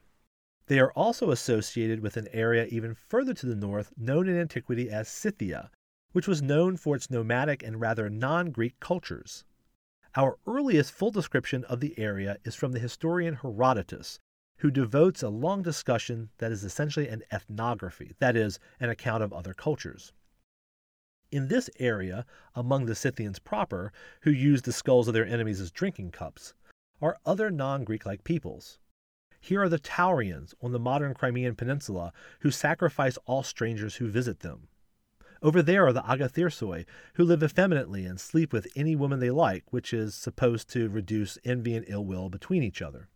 They 0.66 0.80
are 0.80 0.92
also 0.94 1.30
associated 1.30 2.00
with 2.00 2.18
an 2.18 2.28
area 2.32 2.66
even 2.72 2.96
further 2.96 3.36
to 3.36 3.46
the 3.46 3.56
north 3.56 3.94
known 3.96 4.28
in 4.28 4.36
antiquity 4.36 4.90
as 4.90 5.08
Scythia, 5.08 5.70
which 6.12 6.28
was 6.28 6.42
known 6.42 6.76
for 6.76 6.96
its 6.96 7.12
nomadic 7.12 7.62
and 7.62 7.80
rather 7.80 8.10
non 8.10 8.50
Greek 8.50 8.80
cultures. 8.80 9.44
Our 10.16 10.40
earliest 10.48 10.92
full 10.92 11.12
description 11.12 11.64
of 11.66 11.82
the 11.82 12.00
area 12.00 12.40
is 12.44 12.56
from 12.56 12.72
the 12.72 12.80
historian 12.80 13.36
Herodotus, 13.36 14.20
who 14.58 14.72
devotes 14.72 15.22
a 15.22 15.30
long 15.30 15.62
discussion 15.62 16.30
that 16.38 16.52
is 16.52 16.64
essentially 16.64 17.08
an 17.08 17.24
ethnography, 17.32 18.14
that 18.20 18.36
is, 18.36 18.60
an 18.80 18.90
account 18.90 19.22
of 19.22 19.34
other 19.34 19.54
cultures. 19.54 20.14
In 21.32 21.48
this 21.48 21.70
area, 21.80 22.26
among 22.54 22.86
the 22.86 22.96
Scythians 22.96 23.40
proper, 23.40 23.92
who 24.22 24.32
used 24.32 24.66
the 24.66 24.72
skulls 24.72 25.08
of 25.08 25.14
their 25.14 25.26
enemies 25.26 25.60
as 25.60 25.72
drinking 25.72 26.12
cups, 26.12 26.54
are 27.02 27.18
other 27.26 27.52
non 27.52 27.84
Greek 27.84 28.06
like 28.06 28.24
peoples. 28.24 28.80
Here 29.42 29.62
are 29.62 29.70
the 29.70 29.80
Taurians 29.80 30.54
on 30.62 30.72
the 30.72 30.80
modern 30.80 31.14
Crimean 31.14 31.56
Peninsula, 31.56 32.14
who 32.40 32.52
sacrifice 32.52 33.18
all 33.26 33.44
strangers 33.44 33.96
who 33.96 34.08
visit 34.08 34.40
them. 34.40 34.70
Over 35.42 35.62
there 35.62 35.86
are 35.86 35.94
the 35.94 36.02
Agathyrsi, 36.02 36.86
who 37.16 37.24
live 37.24 37.44
effeminately 37.44 38.06
and 38.06 38.20
sleep 38.20 38.54
with 38.54 38.68
any 38.76 38.96
woman 38.96 39.20
they 39.20 39.30
like, 39.30 39.72
which 39.72 39.94
is 39.94 40.16
supposed 40.16 40.70
to 40.70 40.90
reduce 40.90 41.38
envy 41.44 41.76
and 41.76 41.86
ill 41.88 42.06
will 42.06 42.30
between 42.30 42.64
each 42.64 42.82
other. 42.82 43.10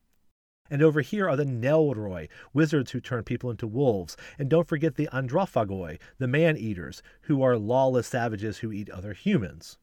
And 0.70 0.82
over 0.82 1.02
here 1.02 1.28
are 1.28 1.36
the 1.36 1.46
Neuroi, 1.46 2.30
wizards 2.54 2.92
who 2.92 3.02
turn 3.02 3.24
people 3.24 3.50
into 3.50 3.68
wolves. 3.68 4.16
And 4.38 4.50
don't 4.50 4.68
forget 4.68 4.96
the 4.96 5.10
Androphagoi, 5.12 6.00
the 6.18 6.28
man 6.28 6.58
eaters, 6.58 7.02
who 7.22 7.42
are 7.42 7.58
lawless 7.58 8.08
savages 8.08 8.60
who 8.60 8.72
eat 8.72 8.90
other 8.90 9.14
humans. 9.14 9.78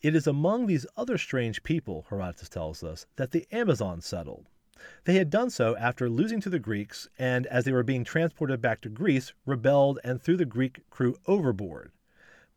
It 0.00 0.14
is 0.14 0.28
among 0.28 0.66
these 0.66 0.86
other 0.96 1.18
strange 1.18 1.64
people, 1.64 2.06
Herodotus 2.08 2.48
tells 2.48 2.84
us, 2.84 3.06
that 3.16 3.32
the 3.32 3.46
Amazons 3.50 4.06
settled. 4.06 4.46
They 5.04 5.16
had 5.16 5.28
done 5.28 5.50
so 5.50 5.76
after 5.76 6.08
losing 6.08 6.40
to 6.42 6.50
the 6.50 6.60
Greeks, 6.60 7.08
and 7.18 7.46
as 7.48 7.64
they 7.64 7.72
were 7.72 7.82
being 7.82 8.04
transported 8.04 8.60
back 8.60 8.80
to 8.82 8.88
Greece, 8.88 9.32
rebelled 9.44 9.98
and 10.04 10.22
threw 10.22 10.36
the 10.36 10.44
Greek 10.44 10.88
crew 10.88 11.16
overboard. 11.26 11.90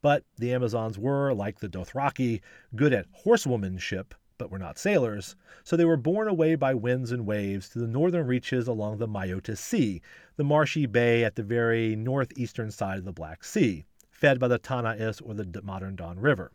But 0.04 0.24
the 0.38 0.54
Amazons 0.54 1.00
were, 1.00 1.34
like 1.34 1.60
the 1.60 1.70
Dothraki, 1.70 2.42
good 2.76 2.94
at 2.94 3.08
horsewomanship, 3.24 4.14
but 4.42 4.50
were 4.50 4.58
not 4.58 4.80
sailors, 4.80 5.36
so 5.64 5.78
they 5.78 5.86
were 5.86 5.96
borne 5.96 6.28
away 6.28 6.56
by 6.56 6.74
winds 6.74 7.12
and 7.12 7.28
waves 7.28 7.70
to 7.70 7.78
the 7.78 7.88
northern 7.88 8.26
reaches 8.26 8.68
along 8.68 8.98
the 8.98 9.08
Maeotis 9.08 9.60
Sea, 9.60 10.02
the 10.36 10.44
marshy 10.44 10.88
bay 10.88 11.24
at 11.24 11.36
the 11.36 11.44
very 11.44 11.96
northeastern 11.96 12.72
side 12.72 12.98
of 12.98 13.06
the 13.06 13.12
Black 13.12 13.44
Sea, 13.44 13.86
fed 14.10 14.40
by 14.40 14.48
the 14.48 14.58
Tanais 14.58 15.22
or 15.24 15.36
the 15.36 15.62
modern 15.62 15.96
Don 15.96 16.20
River. 16.20 16.52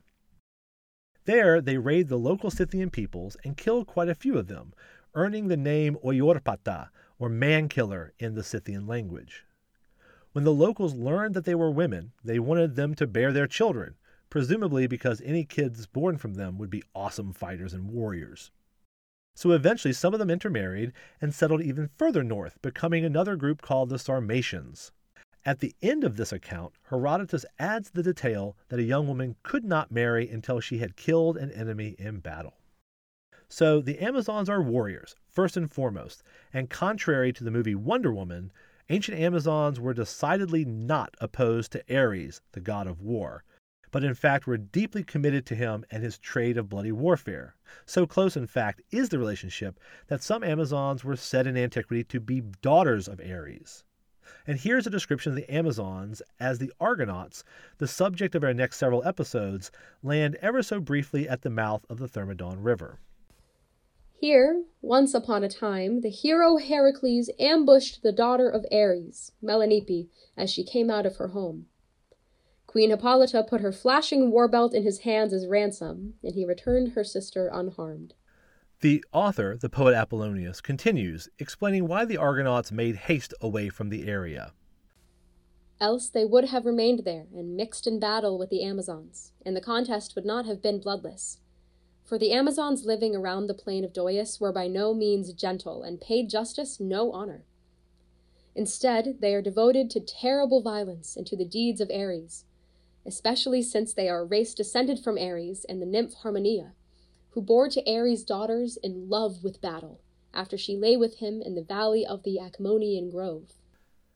There, 1.27 1.61
they 1.61 1.79
raided 1.79 2.09
the 2.09 2.19
local 2.19 2.51
Scythian 2.51 2.91
peoples 2.91 3.37
and 3.45 3.57
killed 3.57 3.87
quite 3.87 4.09
a 4.09 4.17
few 4.17 4.37
of 4.37 4.49
them, 4.49 4.75
earning 5.15 5.47
the 5.47 5.57
name 5.57 5.97
Oiorpata, 6.05 6.89
or 7.21 7.29
man 7.29 7.69
killer 7.69 8.15
in 8.19 8.35
the 8.35 8.43
Scythian 8.43 8.89
language. 8.89 9.45
When 10.33 10.43
the 10.43 10.53
locals 10.53 10.97
learned 10.97 11.35
that 11.35 11.45
they 11.45 11.55
were 11.55 11.71
women, 11.71 12.11
they 12.25 12.41
wanted 12.41 12.75
them 12.75 12.97
to 12.97 13.07
bear 13.07 13.33
their 13.33 13.47
children, 13.47 13.95
presumably 14.31 14.87
because 14.87 15.21
any 15.23 15.45
kids 15.45 15.87
born 15.87 16.17
from 16.17 16.35
them 16.35 16.59
would 16.59 16.71
be 16.71 16.83
awesome 16.95 17.33
fighters 17.33 17.73
and 17.73 17.91
warriors. 17.91 18.51
So 19.35 19.51
eventually, 19.51 19.93
some 19.93 20.15
of 20.15 20.19
them 20.19 20.31
intermarried 20.31 20.93
and 21.21 21.35
settled 21.35 21.61
even 21.61 21.91
further 21.99 22.25
north, 22.25 22.61
becoming 22.63 23.05
another 23.05 23.37
group 23.37 23.61
called 23.61 23.91
the 23.91 23.99
Sarmatians. 23.99 24.93
At 25.45 25.61
the 25.61 25.77
end 25.81 26.05
of 26.05 26.17
this 26.17 26.33
account, 26.33 26.73
Herodotus 26.91 27.45
adds 27.59 27.91
the 27.91 28.03
detail 28.03 28.57
that 28.69 28.81
a 28.81 28.83
young 28.83 29.07
woman 29.07 29.37
could 29.43 29.65
not 29.65 29.93
marry 29.93 30.29
until 30.29 30.59
she 30.59 30.79
had 30.79 30.97
killed 30.97 31.37
an 31.37 31.53
enemy 31.53 31.95
in 31.99 32.21
battle. 32.21 32.55
So 33.49 33.81
the 33.81 34.01
Amazons 34.01 34.49
are 34.49 34.61
warriors, 34.61 35.15
first 35.29 35.57
and 35.57 35.71
foremost, 35.71 36.25
and 36.53 36.69
contrary 36.69 37.33
to 37.33 37.45
the 37.45 37.53
movie 37.53 37.77
Wonder 37.77 38.13
Woman, 38.13 38.51
ancient 38.89 39.21
Amazons 39.21 39.79
were 39.79 39.95
decidedly 39.95 40.65
not 40.65 41.15
opposed 41.21 41.71
to 41.73 41.95
Ares, 41.95 42.41
the 42.53 42.61
god 42.61 42.89
of 42.89 43.01
war, 43.01 43.45
but 43.97 44.05
in 44.05 44.13
fact 44.13 44.47
were 44.47 44.59
deeply 44.59 45.03
committed 45.03 45.47
to 45.47 45.55
him 45.55 45.83
and 45.91 46.03
his 46.03 46.19
trade 46.19 46.59
of 46.59 46.69
bloody 46.69 46.93
warfare. 46.93 47.55
So 47.87 48.07
close, 48.07 48.37
in 48.37 48.47
fact, 48.47 48.83
is 48.91 49.09
the 49.09 49.19
relationship 49.19 49.81
that 50.09 50.23
some 50.23 50.45
Amazons 50.45 51.03
were 51.03 51.17
said 51.17 51.47
in 51.47 51.57
antiquity 51.57 52.05
to 52.05 52.21
be 52.21 52.43
daughters 52.61 53.09
of 53.09 53.23
Ares. 53.23 53.85
And 54.47 54.59
here's 54.59 54.87
a 54.87 54.91
description 54.91 55.33
of 55.33 55.37
the 55.37 55.51
Amazons 55.51 56.21
as 56.39 56.59
the 56.59 56.71
Argonauts, 56.79 57.43
the 57.79 57.89
subject 57.89 58.35
of 58.35 58.45
our 58.45 58.53
next 58.53 58.77
several 58.77 59.03
episodes, 59.03 59.71
land 60.03 60.37
ever 60.43 60.63
so 60.63 60.79
briefly 60.79 61.27
at 61.27 61.41
the 61.41 61.49
mouth 61.49 61.87
of 61.89 61.97
the 61.97 62.07
Thermodon 62.07 62.63
River. 62.63 63.01
Here, 64.21 64.63
once 64.83 65.15
upon 65.15 65.43
a 65.43 65.49
time, 65.49 66.03
the 66.03 66.11
hero 66.11 66.59
Heracles 66.59 67.31
ambushed 67.41 68.03
the 68.03 68.13
daughter 68.13 68.51
of 68.51 68.67
Ares, 68.71 69.33
Melanippe, 69.43 70.11
as 70.37 70.51
she 70.51 70.65
came 70.65 70.91
out 70.91 71.07
of 71.07 71.17
her 71.17 71.29
home. 71.29 71.69
Queen 72.77 72.91
Hippolyta 72.91 73.43
put 73.43 73.63
her 73.63 73.73
flashing 73.73 74.31
war 74.31 74.47
belt 74.47 74.75
in 74.75 74.83
his 74.83 74.99
hands 74.99 75.33
as 75.33 75.47
ransom, 75.47 76.13
and 76.23 76.35
he 76.35 76.45
returned 76.45 76.93
her 76.93 77.05
sister 77.05 77.49
unharmed. 77.51 78.13
The 78.83 79.03
author, 79.15 79.57
the 79.59 79.71
poet 79.71 79.95
Apollonius, 79.95 80.61
continues, 80.61 81.27
explaining 81.39 81.89
why 81.89 82.05
the 82.05 82.19
Argonauts 82.19 82.71
made 82.71 82.97
haste 82.97 83.33
away 83.41 83.71
from 83.71 83.89
the 83.89 84.07
area. 84.07 84.53
Else 85.81 86.11
they 86.11 86.27
would 86.27 86.51
have 86.51 86.67
remained 86.67 87.07
there 87.07 87.29
and 87.35 87.57
mixed 87.57 87.87
in 87.87 87.99
battle 87.99 88.37
with 88.37 88.51
the 88.51 88.63
Amazons, 88.63 89.33
and 89.43 89.57
the 89.57 89.63
contest 89.63 90.15
would 90.15 90.27
not 90.27 90.45
have 90.45 90.61
been 90.61 90.79
bloodless 90.79 91.39
for 92.05 92.19
the 92.19 92.33
Amazons 92.33 92.85
living 92.85 93.17
around 93.17 93.47
the 93.47 93.55
plain 93.55 93.87
of 93.87 93.95
Doias 93.95 94.39
were 94.39 94.53
by 94.53 94.69
no 94.69 94.93
means 94.93 95.33
gentle 95.33 95.83
and 95.83 95.99
paid 95.99 96.29
justice 96.29 96.79
no 96.79 97.11
honor. 97.11 97.47
Instead, 98.55 99.17
they 99.21 99.35
are 99.35 99.41
devoted 99.41 99.89
to 99.91 100.01
terrible 100.01 100.61
violence 100.61 101.17
and 101.17 101.27
to 101.27 101.37
the 101.37 101.45
deeds 101.47 101.81
of 101.81 101.91
Ares, 101.91 102.45
especially 103.07 103.63
since 103.63 103.93
they 103.93 104.09
are 104.09 104.21
a 104.21 104.25
race 104.25 104.55
descended 104.55 104.99
from 104.99 105.19
Ares 105.19 105.65
and 105.69 105.81
the 105.81 105.87
nymph 105.87 106.15
Harmonia, 106.23 106.73
who 107.31 107.43
bore 107.43 107.69
to 107.69 107.91
Ares 107.91 108.25
daughters 108.25 108.77
in 108.83 109.09
love 109.09 109.45
with 109.45 109.61
battle, 109.61 110.01
after 110.33 110.59
she 110.59 110.77
lay 110.77 110.97
with 110.97 111.19
him 111.19 111.41
in 111.41 111.55
the 111.55 111.63
valley 111.63 112.05
of 112.05 112.23
the 112.23 112.39
Acmonian 112.41 113.11
Grove. 113.11 113.55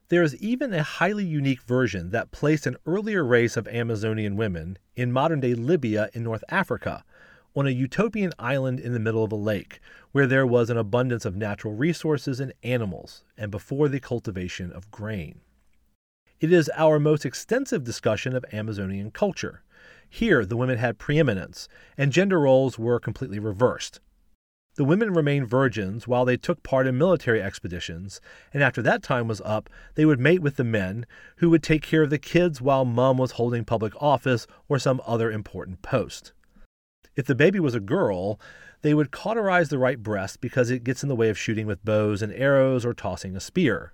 There 0.08 0.22
is 0.22 0.36
even 0.42 0.74
a 0.74 0.82
highly 0.82 1.24
unique 1.24 1.62
version 1.62 2.10
that 2.10 2.32
placed 2.32 2.66
an 2.66 2.76
earlier 2.84 3.24
race 3.24 3.56
of 3.56 3.68
Amazonian 3.68 4.36
women 4.36 4.76
in 4.96 5.12
modern 5.12 5.38
day 5.40 5.54
Libya 5.54 6.10
in 6.12 6.24
North 6.24 6.42
Africa, 6.48 7.04
on 7.54 7.66
a 7.66 7.70
utopian 7.70 8.32
island 8.38 8.80
in 8.80 8.92
the 8.92 8.98
middle 8.98 9.22
of 9.22 9.32
a 9.32 9.36
lake, 9.36 9.80
where 10.12 10.26
there 10.26 10.46
was 10.46 10.70
an 10.70 10.76
abundance 10.76 11.24
of 11.24 11.36
natural 11.36 11.74
resources 11.74 12.40
and 12.40 12.52
animals, 12.62 13.22
and 13.36 13.50
before 13.50 13.88
the 13.88 14.00
cultivation 14.00 14.72
of 14.72 14.90
grain. 14.90 15.40
It 16.40 16.54
is 16.54 16.70
our 16.74 16.98
most 16.98 17.26
extensive 17.26 17.84
discussion 17.84 18.34
of 18.34 18.46
Amazonian 18.50 19.10
culture. 19.10 19.62
Here, 20.08 20.46
the 20.46 20.56
women 20.56 20.78
had 20.78 20.96
preeminence, 20.96 21.68
and 21.98 22.12
gender 22.12 22.40
roles 22.40 22.78
were 22.78 22.98
completely 22.98 23.38
reversed. 23.38 24.00
The 24.76 24.84
women 24.84 25.12
remained 25.12 25.50
virgins 25.50 26.08
while 26.08 26.24
they 26.24 26.38
took 26.38 26.62
part 26.62 26.86
in 26.86 26.96
military 26.96 27.42
expeditions, 27.42 28.22
and 28.54 28.62
after 28.62 28.80
that 28.80 29.02
time 29.02 29.28
was 29.28 29.42
up, 29.44 29.68
they 29.96 30.06
would 30.06 30.18
mate 30.18 30.40
with 30.40 30.56
the 30.56 30.64
men, 30.64 31.04
who 31.36 31.50
would 31.50 31.62
take 31.62 31.82
care 31.82 32.04
of 32.04 32.10
the 32.10 32.18
kids 32.18 32.62
while 32.62 32.86
mom 32.86 33.18
was 33.18 33.32
holding 33.32 33.66
public 33.66 33.92
office 34.00 34.46
or 34.66 34.78
some 34.78 35.02
other 35.06 35.30
important 35.30 35.82
post. 35.82 36.32
If 37.16 37.26
the 37.26 37.34
baby 37.34 37.60
was 37.60 37.74
a 37.74 37.80
girl, 37.80 38.40
they 38.80 38.94
would 38.94 39.10
cauterize 39.10 39.68
the 39.68 39.78
right 39.78 40.02
breast 40.02 40.40
because 40.40 40.70
it 40.70 40.84
gets 40.84 41.02
in 41.02 41.10
the 41.10 41.16
way 41.16 41.28
of 41.28 41.36
shooting 41.36 41.66
with 41.66 41.84
bows 41.84 42.22
and 42.22 42.32
arrows 42.32 42.86
or 42.86 42.94
tossing 42.94 43.36
a 43.36 43.40
spear. 43.40 43.92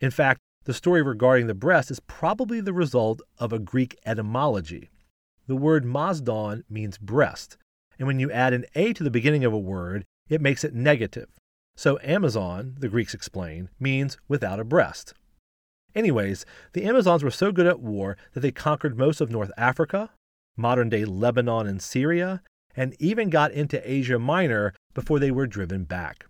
In 0.00 0.10
fact, 0.10 0.40
the 0.66 0.74
story 0.74 1.00
regarding 1.00 1.46
the 1.46 1.54
breast 1.54 1.92
is 1.92 2.00
probably 2.00 2.60
the 2.60 2.72
result 2.72 3.22
of 3.38 3.52
a 3.52 3.58
Greek 3.58 3.96
etymology. 4.04 4.90
The 5.46 5.54
word 5.54 5.84
Mazdon 5.84 6.64
means 6.68 6.98
breast, 6.98 7.56
and 8.00 8.08
when 8.08 8.18
you 8.18 8.32
add 8.32 8.52
an 8.52 8.64
A 8.74 8.92
to 8.92 9.04
the 9.04 9.10
beginning 9.10 9.44
of 9.44 9.52
a 9.52 9.58
word, 9.58 10.04
it 10.28 10.40
makes 10.40 10.64
it 10.64 10.74
negative. 10.74 11.28
So 11.76 12.00
Amazon, 12.02 12.74
the 12.80 12.88
Greeks 12.88 13.14
explain, 13.14 13.68
means 13.78 14.18
without 14.26 14.58
a 14.58 14.64
breast. 14.64 15.14
Anyways, 15.94 16.44
the 16.72 16.84
Amazons 16.84 17.22
were 17.22 17.30
so 17.30 17.52
good 17.52 17.66
at 17.66 17.80
war 17.80 18.16
that 18.32 18.40
they 18.40 18.50
conquered 18.50 18.98
most 18.98 19.20
of 19.20 19.30
North 19.30 19.52
Africa, 19.56 20.10
modern 20.56 20.88
day 20.88 21.04
Lebanon 21.04 21.68
and 21.68 21.80
Syria, 21.80 22.42
and 22.74 22.96
even 22.98 23.30
got 23.30 23.52
into 23.52 23.88
Asia 23.88 24.18
Minor 24.18 24.74
before 24.94 25.20
they 25.20 25.30
were 25.30 25.46
driven 25.46 25.84
back. 25.84 26.26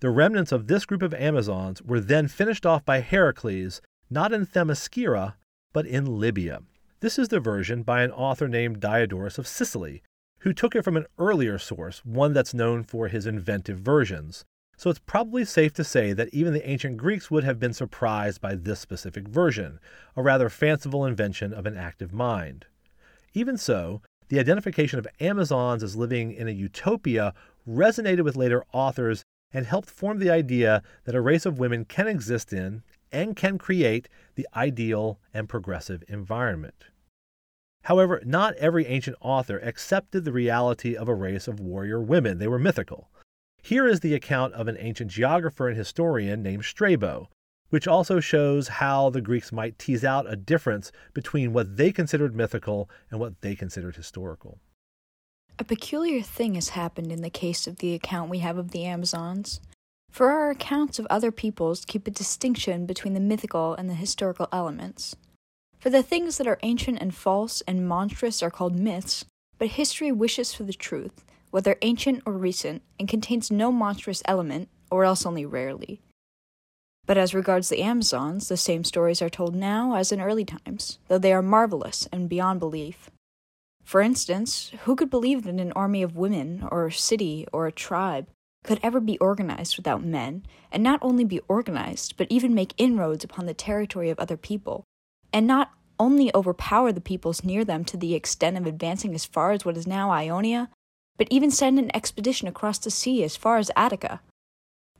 The 0.00 0.10
remnants 0.10 0.50
of 0.50 0.66
this 0.66 0.86
group 0.86 1.02
of 1.02 1.12
Amazons 1.12 1.82
were 1.82 2.00
then 2.00 2.26
finished 2.26 2.64
off 2.64 2.86
by 2.86 3.00
Heracles, 3.00 3.82
not 4.08 4.32
in 4.32 4.46
Themyscira, 4.46 5.34
but 5.74 5.86
in 5.86 6.18
Libya. 6.18 6.62
This 7.00 7.18
is 7.18 7.28
the 7.28 7.38
version 7.38 7.82
by 7.82 8.02
an 8.02 8.10
author 8.10 8.48
named 8.48 8.80
Diodorus 8.80 9.36
of 9.36 9.46
Sicily, 9.46 10.02
who 10.38 10.54
took 10.54 10.74
it 10.74 10.84
from 10.84 10.96
an 10.96 11.04
earlier 11.18 11.58
source, 11.58 12.02
one 12.02 12.32
that's 12.32 12.54
known 12.54 12.82
for 12.82 13.08
his 13.08 13.26
inventive 13.26 13.78
versions. 13.78 14.46
So 14.78 14.88
it's 14.88 15.00
probably 15.00 15.44
safe 15.44 15.74
to 15.74 15.84
say 15.84 16.14
that 16.14 16.32
even 16.32 16.54
the 16.54 16.66
ancient 16.66 16.96
Greeks 16.96 17.30
would 17.30 17.44
have 17.44 17.60
been 17.60 17.74
surprised 17.74 18.40
by 18.40 18.54
this 18.54 18.80
specific 18.80 19.28
version, 19.28 19.78
a 20.16 20.22
rather 20.22 20.48
fanciful 20.48 21.04
invention 21.04 21.52
of 21.52 21.66
an 21.66 21.76
active 21.76 22.14
mind. 22.14 22.64
Even 23.34 23.58
so, 23.58 24.00
the 24.28 24.40
identification 24.40 24.98
of 24.98 25.06
Amazons 25.20 25.82
as 25.82 25.94
living 25.94 26.32
in 26.32 26.48
a 26.48 26.52
utopia 26.52 27.34
resonated 27.68 28.24
with 28.24 28.36
later 28.36 28.64
authors 28.72 29.24
and 29.52 29.66
helped 29.66 29.90
form 29.90 30.18
the 30.18 30.30
idea 30.30 30.82
that 31.04 31.14
a 31.14 31.20
race 31.20 31.46
of 31.46 31.58
women 31.58 31.84
can 31.84 32.06
exist 32.06 32.52
in 32.52 32.82
and 33.12 33.36
can 33.36 33.58
create 33.58 34.08
the 34.34 34.46
ideal 34.54 35.18
and 35.34 35.48
progressive 35.48 36.04
environment. 36.08 36.84
However, 37.84 38.20
not 38.24 38.54
every 38.56 38.86
ancient 38.86 39.16
author 39.20 39.58
accepted 39.58 40.24
the 40.24 40.32
reality 40.32 40.94
of 40.94 41.08
a 41.08 41.14
race 41.14 41.48
of 41.48 41.60
warrior 41.60 42.00
women. 42.00 42.38
They 42.38 42.48
were 42.48 42.58
mythical. 42.58 43.10
Here 43.62 43.86
is 43.86 44.00
the 44.00 44.14
account 44.14 44.54
of 44.54 44.68
an 44.68 44.76
ancient 44.78 45.10
geographer 45.10 45.68
and 45.68 45.76
historian 45.76 46.42
named 46.42 46.64
Strabo, 46.64 47.28
which 47.70 47.88
also 47.88 48.20
shows 48.20 48.68
how 48.68 49.10
the 49.10 49.20
Greeks 49.20 49.52
might 49.52 49.78
tease 49.78 50.04
out 50.04 50.30
a 50.30 50.36
difference 50.36 50.92
between 51.14 51.52
what 51.52 51.76
they 51.76 51.92
considered 51.92 52.34
mythical 52.34 52.90
and 53.10 53.18
what 53.18 53.40
they 53.40 53.54
considered 53.54 53.96
historical. 53.96 54.60
A 55.60 55.64
peculiar 55.64 56.22
thing 56.22 56.54
has 56.54 56.70
happened 56.70 57.12
in 57.12 57.20
the 57.20 57.28
case 57.28 57.66
of 57.66 57.76
the 57.76 57.92
account 57.92 58.30
we 58.30 58.38
have 58.38 58.56
of 58.56 58.70
the 58.70 58.86
Amazons. 58.86 59.60
For 60.10 60.30
our 60.30 60.50
accounts 60.50 60.98
of 60.98 61.06
other 61.10 61.30
peoples 61.30 61.84
keep 61.84 62.06
a 62.06 62.10
distinction 62.10 62.86
between 62.86 63.12
the 63.12 63.20
mythical 63.20 63.74
and 63.74 63.86
the 63.86 63.94
historical 63.94 64.48
elements. 64.52 65.16
For 65.78 65.90
the 65.90 66.02
things 66.02 66.38
that 66.38 66.46
are 66.46 66.58
ancient 66.62 66.96
and 67.02 67.14
false 67.14 67.60
and 67.68 67.86
monstrous 67.86 68.42
are 68.42 68.50
called 68.50 68.74
myths, 68.74 69.26
but 69.58 69.68
history 69.68 70.10
wishes 70.10 70.54
for 70.54 70.62
the 70.62 70.72
truth, 70.72 71.26
whether 71.50 71.76
ancient 71.82 72.22
or 72.24 72.32
recent, 72.32 72.80
and 72.98 73.06
contains 73.06 73.50
no 73.50 73.70
monstrous 73.70 74.22
element, 74.24 74.70
or 74.90 75.04
else 75.04 75.26
only 75.26 75.44
rarely. 75.44 76.00
But 77.04 77.18
as 77.18 77.34
regards 77.34 77.68
the 77.68 77.82
Amazons, 77.82 78.48
the 78.48 78.56
same 78.56 78.82
stories 78.82 79.20
are 79.20 79.28
told 79.28 79.54
now 79.54 79.94
as 79.94 80.10
in 80.10 80.22
early 80.22 80.46
times, 80.46 80.98
though 81.08 81.18
they 81.18 81.34
are 81.34 81.42
marvelous 81.42 82.08
and 82.10 82.30
beyond 82.30 82.60
belief. 82.60 83.09
For 83.90 84.00
instance, 84.00 84.70
who 84.84 84.94
could 84.94 85.10
believe 85.10 85.42
that 85.42 85.58
an 85.58 85.72
army 85.72 86.04
of 86.04 86.14
women, 86.14 86.64
or 86.70 86.86
a 86.86 86.92
city, 86.92 87.44
or 87.52 87.66
a 87.66 87.72
tribe 87.72 88.28
could 88.62 88.78
ever 88.84 89.00
be 89.00 89.18
organized 89.18 89.76
without 89.76 90.04
men, 90.04 90.46
and 90.70 90.80
not 90.80 91.00
only 91.02 91.24
be 91.24 91.40
organized, 91.48 92.16
but 92.16 92.28
even 92.30 92.54
make 92.54 92.72
inroads 92.78 93.24
upon 93.24 93.46
the 93.46 93.52
territory 93.52 94.08
of 94.08 94.20
other 94.20 94.36
people, 94.36 94.84
and 95.32 95.44
not 95.44 95.72
only 95.98 96.30
overpower 96.36 96.92
the 96.92 97.00
peoples 97.00 97.42
near 97.42 97.64
them 97.64 97.84
to 97.86 97.96
the 97.96 98.14
extent 98.14 98.56
of 98.56 98.64
advancing 98.64 99.12
as 99.12 99.26
far 99.26 99.50
as 99.50 99.64
what 99.64 99.76
is 99.76 99.88
now 99.88 100.12
Ionia, 100.12 100.70
but 101.18 101.26
even 101.28 101.50
send 101.50 101.76
an 101.80 101.90
expedition 101.92 102.46
across 102.46 102.78
the 102.78 102.92
sea 102.92 103.24
as 103.24 103.34
far 103.34 103.56
as 103.56 103.72
Attica? 103.74 104.20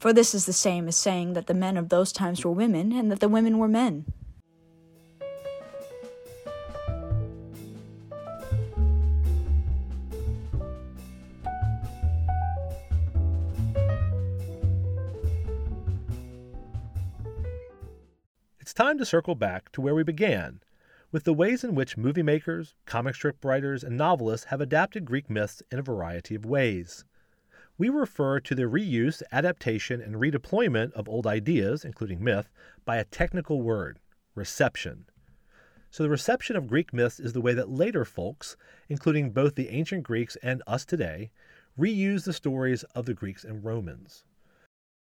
For 0.00 0.12
this 0.12 0.34
is 0.34 0.46
the 0.46 0.52
same 0.52 0.88
as 0.88 0.96
saying 0.96 1.34
that 1.34 1.46
the 1.46 1.54
men 1.54 1.76
of 1.76 1.90
those 1.90 2.10
times 2.10 2.44
were 2.44 2.50
women 2.50 2.90
and 2.90 3.08
that 3.12 3.20
the 3.20 3.28
women 3.28 3.58
were 3.58 3.68
men. 3.68 4.06
It's 18.70 18.74
time 18.76 18.98
to 18.98 19.04
circle 19.04 19.34
back 19.34 19.72
to 19.72 19.80
where 19.80 19.96
we 19.96 20.04
began, 20.04 20.60
with 21.10 21.24
the 21.24 21.34
ways 21.34 21.64
in 21.64 21.74
which 21.74 21.96
movie 21.96 22.22
makers, 22.22 22.76
comic 22.86 23.16
strip 23.16 23.44
writers, 23.44 23.82
and 23.82 23.96
novelists 23.96 24.46
have 24.46 24.60
adapted 24.60 25.04
Greek 25.04 25.28
myths 25.28 25.60
in 25.72 25.80
a 25.80 25.82
variety 25.82 26.36
of 26.36 26.46
ways. 26.46 27.04
We 27.78 27.88
refer 27.88 28.38
to 28.38 28.54
the 28.54 28.68
reuse, 28.68 29.24
adaptation, 29.32 30.00
and 30.00 30.14
redeployment 30.14 30.92
of 30.92 31.08
old 31.08 31.26
ideas, 31.26 31.84
including 31.84 32.22
myth, 32.22 32.48
by 32.84 32.98
a 32.98 33.04
technical 33.04 33.60
word 33.60 33.98
reception. 34.36 35.06
So, 35.90 36.04
the 36.04 36.08
reception 36.08 36.54
of 36.54 36.68
Greek 36.68 36.92
myths 36.92 37.18
is 37.18 37.32
the 37.32 37.40
way 37.40 37.54
that 37.54 37.70
later 37.70 38.04
folks, 38.04 38.56
including 38.88 39.32
both 39.32 39.56
the 39.56 39.70
ancient 39.70 40.04
Greeks 40.04 40.36
and 40.44 40.62
us 40.68 40.84
today, 40.84 41.32
reuse 41.76 42.22
the 42.22 42.32
stories 42.32 42.84
of 42.94 43.06
the 43.06 43.14
Greeks 43.14 43.42
and 43.42 43.64
Romans. 43.64 44.24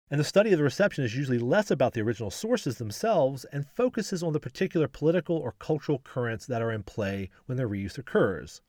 And 0.09 0.19
the 0.19 0.25
study 0.25 0.53
of 0.53 0.57
the 0.57 0.63
reception 0.63 1.03
is 1.03 1.17
usually 1.17 1.37
less 1.37 1.69
about 1.69 1.93
the 1.93 2.01
original 2.01 2.31
sources 2.31 2.77
themselves 2.77 3.45
and 3.51 3.67
focuses 3.67 4.23
on 4.23 4.31
the 4.31 4.39
particular 4.39 4.87
political 4.87 5.35
or 5.35 5.53
cultural 5.59 5.99
currents 5.99 6.45
that 6.45 6.61
are 6.61 6.71
in 6.71 6.83
play 6.83 7.29
when 7.45 7.57
their 7.57 7.67
reuse 7.67 7.97
occurs. 7.97 8.61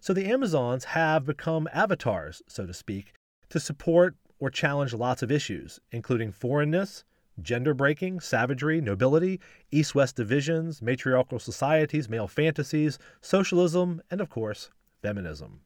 So 0.00 0.14
the 0.14 0.30
Amazons 0.30 0.84
have 0.84 1.26
become 1.26 1.68
avatars, 1.74 2.40
so 2.48 2.64
to 2.64 2.72
speak, 2.72 3.12
to 3.50 3.60
support 3.60 4.16
or 4.38 4.48
challenge 4.48 4.94
lots 4.94 5.22
of 5.22 5.30
issues, 5.30 5.80
including 5.92 6.32
foreignness, 6.32 7.04
gender 7.42 7.74
breaking, 7.74 8.20
savagery, 8.20 8.80
nobility, 8.80 9.38
east 9.70 9.94
west 9.94 10.16
divisions, 10.16 10.80
matriarchal 10.80 11.38
societies, 11.38 12.08
male 12.08 12.28
fantasies, 12.28 12.98
socialism, 13.20 14.00
and 14.10 14.22
of 14.22 14.30
course, 14.30 14.70
feminism. 15.02 15.60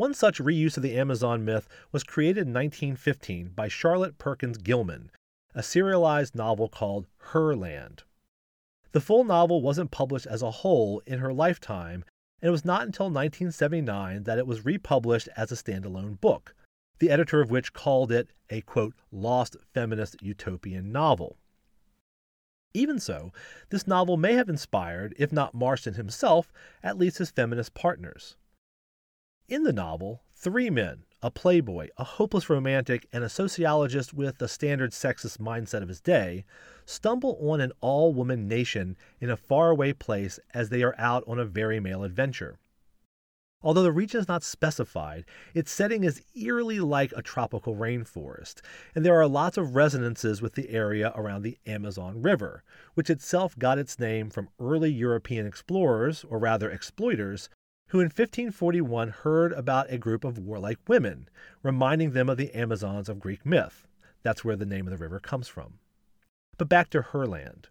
One 0.00 0.14
such 0.14 0.38
reuse 0.38 0.78
of 0.78 0.82
the 0.82 0.96
Amazon 0.96 1.44
myth 1.44 1.68
was 1.92 2.04
created 2.04 2.46
in 2.46 2.54
1915 2.54 3.50
by 3.50 3.68
Charlotte 3.68 4.16
Perkins 4.16 4.56
Gilman, 4.56 5.10
a 5.54 5.62
serialized 5.62 6.34
novel 6.34 6.70
called 6.70 7.06
Herland. 7.18 8.04
The 8.92 9.02
full 9.02 9.24
novel 9.24 9.60
wasn't 9.60 9.90
published 9.90 10.24
as 10.24 10.40
a 10.40 10.50
whole 10.50 11.02
in 11.04 11.18
her 11.18 11.34
lifetime, 11.34 12.06
and 12.40 12.48
it 12.48 12.50
was 12.50 12.64
not 12.64 12.86
until 12.86 13.10
1979 13.10 14.22
that 14.22 14.38
it 14.38 14.46
was 14.46 14.64
republished 14.64 15.28
as 15.36 15.52
a 15.52 15.54
standalone 15.54 16.18
book, 16.18 16.54
the 16.98 17.10
editor 17.10 17.42
of 17.42 17.50
which 17.50 17.74
called 17.74 18.10
it 18.10 18.30
a 18.48 18.62
quote, 18.62 18.94
lost 19.12 19.54
feminist 19.74 20.22
utopian 20.22 20.92
novel. 20.92 21.36
Even 22.72 22.98
so, 22.98 23.34
this 23.68 23.86
novel 23.86 24.16
may 24.16 24.32
have 24.32 24.48
inspired, 24.48 25.14
if 25.18 25.30
not 25.30 25.52
Marston 25.52 25.92
himself, 25.92 26.50
at 26.82 26.96
least 26.96 27.18
his 27.18 27.30
feminist 27.30 27.74
partners. 27.74 28.38
In 29.50 29.64
the 29.64 29.72
novel, 29.72 30.22
three 30.36 30.70
men, 30.70 31.02
a 31.22 31.30
playboy, 31.32 31.88
a 31.96 32.04
hopeless 32.04 32.48
romantic, 32.48 33.08
and 33.12 33.24
a 33.24 33.28
sociologist 33.28 34.14
with 34.14 34.38
the 34.38 34.46
standard 34.46 34.92
sexist 34.92 35.38
mindset 35.38 35.82
of 35.82 35.88
his 35.88 36.00
day, 36.00 36.44
stumble 36.86 37.36
on 37.50 37.60
an 37.60 37.72
all 37.80 38.14
woman 38.14 38.46
nation 38.46 38.96
in 39.18 39.28
a 39.28 39.36
faraway 39.36 39.92
place 39.92 40.38
as 40.54 40.68
they 40.68 40.84
are 40.84 40.94
out 40.98 41.24
on 41.26 41.40
a 41.40 41.44
very 41.44 41.80
male 41.80 42.04
adventure. 42.04 42.60
Although 43.60 43.82
the 43.82 43.90
region 43.90 44.20
is 44.20 44.28
not 44.28 44.44
specified, 44.44 45.24
its 45.52 45.72
setting 45.72 46.04
is 46.04 46.22
eerily 46.36 46.78
like 46.78 47.12
a 47.16 47.20
tropical 47.20 47.74
rainforest, 47.74 48.60
and 48.94 49.04
there 49.04 49.20
are 49.20 49.26
lots 49.26 49.58
of 49.58 49.74
resonances 49.74 50.40
with 50.40 50.54
the 50.54 50.70
area 50.70 51.12
around 51.16 51.42
the 51.42 51.58
Amazon 51.66 52.22
River, 52.22 52.62
which 52.94 53.10
itself 53.10 53.58
got 53.58 53.80
its 53.80 53.98
name 53.98 54.30
from 54.30 54.50
early 54.60 54.92
European 54.92 55.44
explorers, 55.44 56.24
or 56.28 56.38
rather 56.38 56.70
exploiters, 56.70 57.48
who 57.90 57.98
in 57.98 58.04
1541 58.04 59.08
heard 59.08 59.52
about 59.52 59.90
a 59.92 59.98
group 59.98 60.24
of 60.24 60.38
warlike 60.38 60.78
women, 60.86 61.28
reminding 61.62 62.12
them 62.12 62.28
of 62.28 62.36
the 62.36 62.54
Amazons 62.54 63.08
of 63.08 63.18
Greek 63.18 63.44
myth. 63.44 63.88
That's 64.22 64.44
where 64.44 64.54
the 64.54 64.66
name 64.66 64.86
of 64.86 64.92
the 64.92 65.02
river 65.02 65.18
comes 65.18 65.48
from. 65.48 65.80
But 66.56 66.68
back 66.68 66.90
to 66.90 67.02
Herland. 67.02 67.68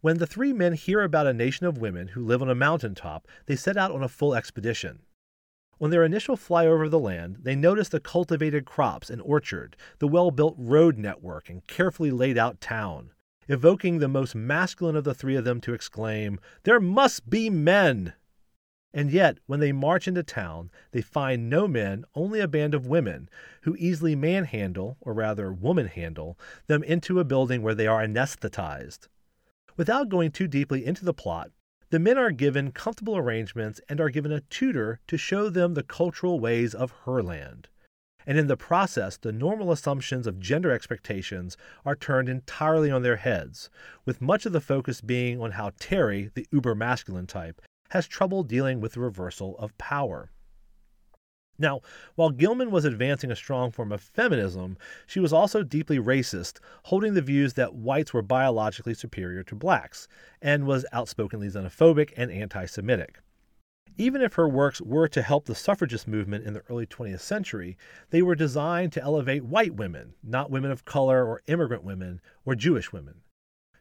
When 0.00 0.18
the 0.18 0.26
three 0.26 0.52
men 0.52 0.72
hear 0.72 1.02
about 1.02 1.28
a 1.28 1.32
nation 1.32 1.66
of 1.66 1.78
women 1.78 2.08
who 2.08 2.24
live 2.24 2.42
on 2.42 2.50
a 2.50 2.54
mountain 2.54 2.96
top, 2.96 3.28
they 3.46 3.54
set 3.54 3.76
out 3.76 3.92
on 3.92 4.02
a 4.02 4.08
full 4.08 4.34
expedition. 4.34 5.02
On 5.80 5.90
their 5.90 6.04
initial 6.04 6.36
flyover 6.36 6.86
of 6.86 6.90
the 6.90 6.98
land, 6.98 7.38
they 7.42 7.54
notice 7.54 7.88
the 7.88 8.00
cultivated 8.00 8.64
crops 8.64 9.08
and 9.08 9.22
orchard, 9.22 9.76
the 10.00 10.08
well 10.08 10.32
built 10.32 10.56
road 10.58 10.98
network, 10.98 11.48
and 11.48 11.64
carefully 11.68 12.10
laid 12.10 12.36
out 12.36 12.60
town, 12.60 13.12
evoking 13.48 13.98
the 13.98 14.08
most 14.08 14.34
masculine 14.34 14.96
of 14.96 15.04
the 15.04 15.14
three 15.14 15.36
of 15.36 15.44
them 15.44 15.60
to 15.60 15.74
exclaim, 15.74 16.40
There 16.64 16.80
must 16.80 17.30
be 17.30 17.50
men! 17.50 18.14
And 18.96 19.10
yet, 19.10 19.38
when 19.46 19.58
they 19.58 19.72
march 19.72 20.06
into 20.06 20.22
town, 20.22 20.70
they 20.92 21.02
find 21.02 21.50
no 21.50 21.66
men, 21.66 22.04
only 22.14 22.38
a 22.38 22.46
band 22.46 22.74
of 22.74 22.86
women, 22.86 23.28
who 23.62 23.74
easily 23.76 24.14
manhandle, 24.14 24.96
or 25.00 25.12
rather 25.12 25.52
womanhandle, 25.52 26.38
them 26.68 26.84
into 26.84 27.18
a 27.18 27.24
building 27.24 27.60
where 27.62 27.74
they 27.74 27.88
are 27.88 28.00
anesthetized. 28.00 29.08
Without 29.76 30.08
going 30.08 30.30
too 30.30 30.46
deeply 30.46 30.86
into 30.86 31.04
the 31.04 31.12
plot, 31.12 31.50
the 31.90 31.98
men 31.98 32.16
are 32.16 32.30
given 32.30 32.70
comfortable 32.70 33.16
arrangements 33.16 33.80
and 33.88 34.00
are 34.00 34.10
given 34.10 34.30
a 34.30 34.42
tutor 34.42 35.00
to 35.08 35.18
show 35.18 35.48
them 35.48 35.74
the 35.74 35.82
cultural 35.82 36.38
ways 36.38 36.72
of 36.72 36.92
Herland. 37.04 37.64
And 38.24 38.38
in 38.38 38.46
the 38.46 38.56
process, 38.56 39.16
the 39.16 39.32
normal 39.32 39.72
assumptions 39.72 40.28
of 40.28 40.38
gender 40.38 40.70
expectations 40.70 41.56
are 41.84 41.96
turned 41.96 42.28
entirely 42.28 42.92
on 42.92 43.02
their 43.02 43.16
heads, 43.16 43.70
with 44.04 44.22
much 44.22 44.46
of 44.46 44.52
the 44.52 44.60
focus 44.60 45.00
being 45.00 45.40
on 45.40 45.50
how 45.50 45.72
Terry, 45.80 46.30
the 46.34 46.46
uber 46.52 46.76
masculine 46.76 47.26
type, 47.26 47.60
has 47.94 48.08
trouble 48.08 48.42
dealing 48.42 48.80
with 48.80 48.94
the 48.94 49.00
reversal 49.00 49.56
of 49.58 49.78
power. 49.78 50.32
Now, 51.60 51.80
while 52.16 52.30
Gilman 52.30 52.72
was 52.72 52.84
advancing 52.84 53.30
a 53.30 53.36
strong 53.36 53.70
form 53.70 53.92
of 53.92 54.00
feminism, 54.00 54.76
she 55.06 55.20
was 55.20 55.32
also 55.32 55.62
deeply 55.62 56.00
racist, 56.00 56.58
holding 56.86 57.14
the 57.14 57.22
views 57.22 57.52
that 57.52 57.76
whites 57.76 58.12
were 58.12 58.20
biologically 58.20 58.94
superior 58.94 59.44
to 59.44 59.54
blacks, 59.54 60.08
and 60.42 60.66
was 60.66 60.84
outspokenly 60.92 61.48
xenophobic 61.48 62.12
and 62.16 62.32
anti 62.32 62.66
Semitic. 62.66 63.20
Even 63.96 64.22
if 64.22 64.34
her 64.34 64.48
works 64.48 64.80
were 64.80 65.06
to 65.06 65.22
help 65.22 65.46
the 65.46 65.54
suffragist 65.54 66.08
movement 66.08 66.44
in 66.44 66.52
the 66.52 66.64
early 66.68 66.86
20th 66.86 67.20
century, 67.20 67.76
they 68.10 68.22
were 68.22 68.34
designed 68.34 68.92
to 68.94 69.02
elevate 69.04 69.44
white 69.44 69.74
women, 69.74 70.14
not 70.20 70.50
women 70.50 70.72
of 70.72 70.84
color 70.84 71.24
or 71.24 71.42
immigrant 71.46 71.84
women 71.84 72.20
or 72.44 72.56
Jewish 72.56 72.92
women. 72.92 73.20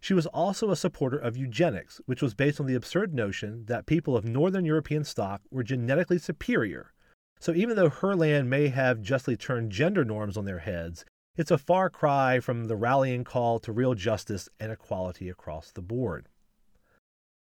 She 0.03 0.13
was 0.13 0.25
also 0.25 0.69
a 0.69 0.75
supporter 0.75 1.17
of 1.17 1.37
eugenics, 1.37 2.01
which 2.07 2.21
was 2.21 2.33
based 2.33 2.59
on 2.59 2.65
the 2.65 2.75
absurd 2.75 3.13
notion 3.13 3.63
that 3.67 3.85
people 3.85 4.17
of 4.17 4.25
Northern 4.25 4.65
European 4.65 5.05
stock 5.05 5.41
were 5.49 5.63
genetically 5.63 6.17
superior. 6.17 6.91
So 7.39 7.53
even 7.53 7.77
though 7.77 7.89
Herland 7.89 8.47
may 8.47 8.67
have 8.67 9.01
justly 9.01 9.37
turned 9.37 9.71
gender 9.71 10.03
norms 10.03 10.35
on 10.35 10.43
their 10.43 10.59
heads, 10.59 11.05
it's 11.37 11.51
a 11.51 11.57
far 11.57 11.89
cry 11.89 12.41
from 12.41 12.65
the 12.65 12.75
rallying 12.75 13.23
call 13.23 13.59
to 13.59 13.71
real 13.71 13.93
justice 13.93 14.49
and 14.59 14.73
equality 14.73 15.29
across 15.29 15.71
the 15.71 15.81
board. 15.81 16.27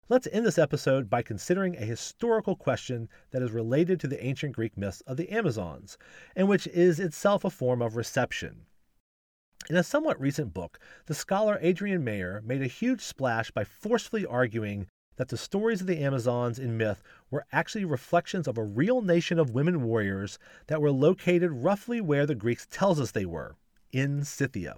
Let's 0.07 0.27
end 0.31 0.45
this 0.45 0.59
episode 0.59 1.09
by 1.09 1.23
considering 1.23 1.75
a 1.75 1.79
historical 1.79 2.55
question 2.55 3.09
that 3.31 3.41
is 3.41 3.51
related 3.51 3.99
to 4.01 4.07
the 4.07 4.23
ancient 4.23 4.53
Greek 4.53 4.77
myths 4.77 5.01
of 5.07 5.17
the 5.17 5.31
Amazons, 5.31 5.97
and 6.35 6.47
which 6.47 6.67
is 6.67 6.99
itself 6.99 7.43
a 7.43 7.49
form 7.49 7.81
of 7.81 7.95
reception. 7.95 8.67
In 9.69 9.75
a 9.75 9.83
somewhat 9.83 10.19
recent 10.19 10.53
book, 10.53 10.79
the 11.05 11.13
scholar 11.13 11.59
Adrienne 11.63 12.03
Mayor 12.03 12.41
made 12.43 12.63
a 12.63 12.67
huge 12.67 13.01
splash 13.01 13.51
by 13.51 13.63
forcefully 13.63 14.25
arguing 14.25 14.87
that 15.17 15.27
the 15.27 15.37
stories 15.37 15.81
of 15.81 15.87
the 15.87 15.99
Amazons 16.03 16.57
in 16.57 16.77
myth 16.77 17.03
were 17.29 17.45
actually 17.51 17.85
reflections 17.85 18.47
of 18.47 18.57
a 18.57 18.63
real 18.63 19.01
nation 19.01 19.37
of 19.37 19.53
women 19.53 19.83
warriors 19.83 20.39
that 20.65 20.81
were 20.81 20.91
located 20.91 21.51
roughly 21.51 22.01
where 22.01 22.25
the 22.25 22.33
Greeks 22.33 22.67
tells 22.71 22.99
us 22.99 23.11
they 23.11 23.25
were, 23.25 23.55
in 23.91 24.23
Scythia. 24.23 24.77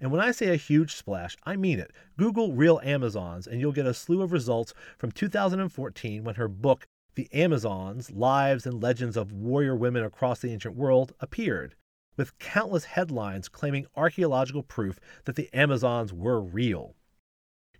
And 0.00 0.10
when 0.10 0.22
I 0.22 0.30
say 0.30 0.48
a 0.48 0.56
huge 0.56 0.94
splash, 0.94 1.36
I 1.44 1.56
mean 1.56 1.78
it. 1.78 1.92
Google 2.16 2.54
real 2.54 2.80
Amazons 2.82 3.46
and 3.46 3.60
you'll 3.60 3.72
get 3.72 3.86
a 3.86 3.92
slew 3.92 4.22
of 4.22 4.32
results 4.32 4.72
from 4.96 5.12
2014 5.12 6.24
when 6.24 6.36
her 6.36 6.48
book, 6.48 6.86
The 7.14 7.28
Amazons 7.34 8.10
Lives 8.10 8.64
and 8.64 8.82
Legends 8.82 9.18
of 9.18 9.32
Warrior 9.32 9.76
Women 9.76 10.02
Across 10.02 10.40
the 10.40 10.50
Ancient 10.50 10.76
World, 10.76 11.12
appeared, 11.20 11.74
with 12.18 12.38
countless 12.38 12.84
headlines 12.84 13.48
claiming 13.48 13.86
archaeological 13.96 14.62
proof 14.62 15.00
that 15.24 15.36
the 15.36 15.48
Amazons 15.54 16.12
were 16.12 16.42
real. 16.42 16.94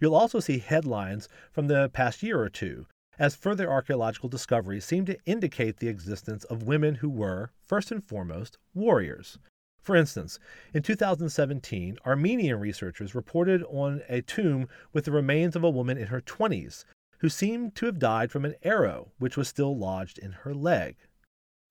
You'll 0.00 0.14
also 0.14 0.40
see 0.40 0.60
headlines 0.60 1.28
from 1.52 1.66
the 1.66 1.90
past 1.92 2.22
year 2.22 2.40
or 2.40 2.48
two, 2.48 2.86
as 3.18 3.34
further 3.34 3.68
archaeological 3.68 4.28
discoveries 4.28 4.84
seem 4.84 5.04
to 5.06 5.18
indicate 5.26 5.78
the 5.78 5.88
existence 5.88 6.44
of 6.44 6.62
women 6.62 6.94
who 6.96 7.10
were, 7.10 7.50
first 7.66 7.90
and 7.90 8.02
foremost, 8.02 8.56
warriors. 8.74 9.38
For 9.82 9.96
instance, 9.96 10.38
in 10.72 10.82
2017, 10.82 11.98
Armenian 12.06 12.60
researchers 12.60 13.14
reported 13.14 13.64
on 13.64 14.02
a 14.08 14.22
tomb 14.22 14.68
with 14.92 15.04
the 15.04 15.10
remains 15.10 15.56
of 15.56 15.64
a 15.64 15.70
woman 15.70 15.98
in 15.98 16.08
her 16.08 16.20
20s 16.20 16.84
who 17.18 17.28
seemed 17.28 17.74
to 17.74 17.86
have 17.86 17.98
died 17.98 18.30
from 18.30 18.44
an 18.44 18.54
arrow 18.62 19.10
which 19.18 19.36
was 19.36 19.48
still 19.48 19.76
lodged 19.76 20.18
in 20.18 20.30
her 20.30 20.54
leg. 20.54 20.96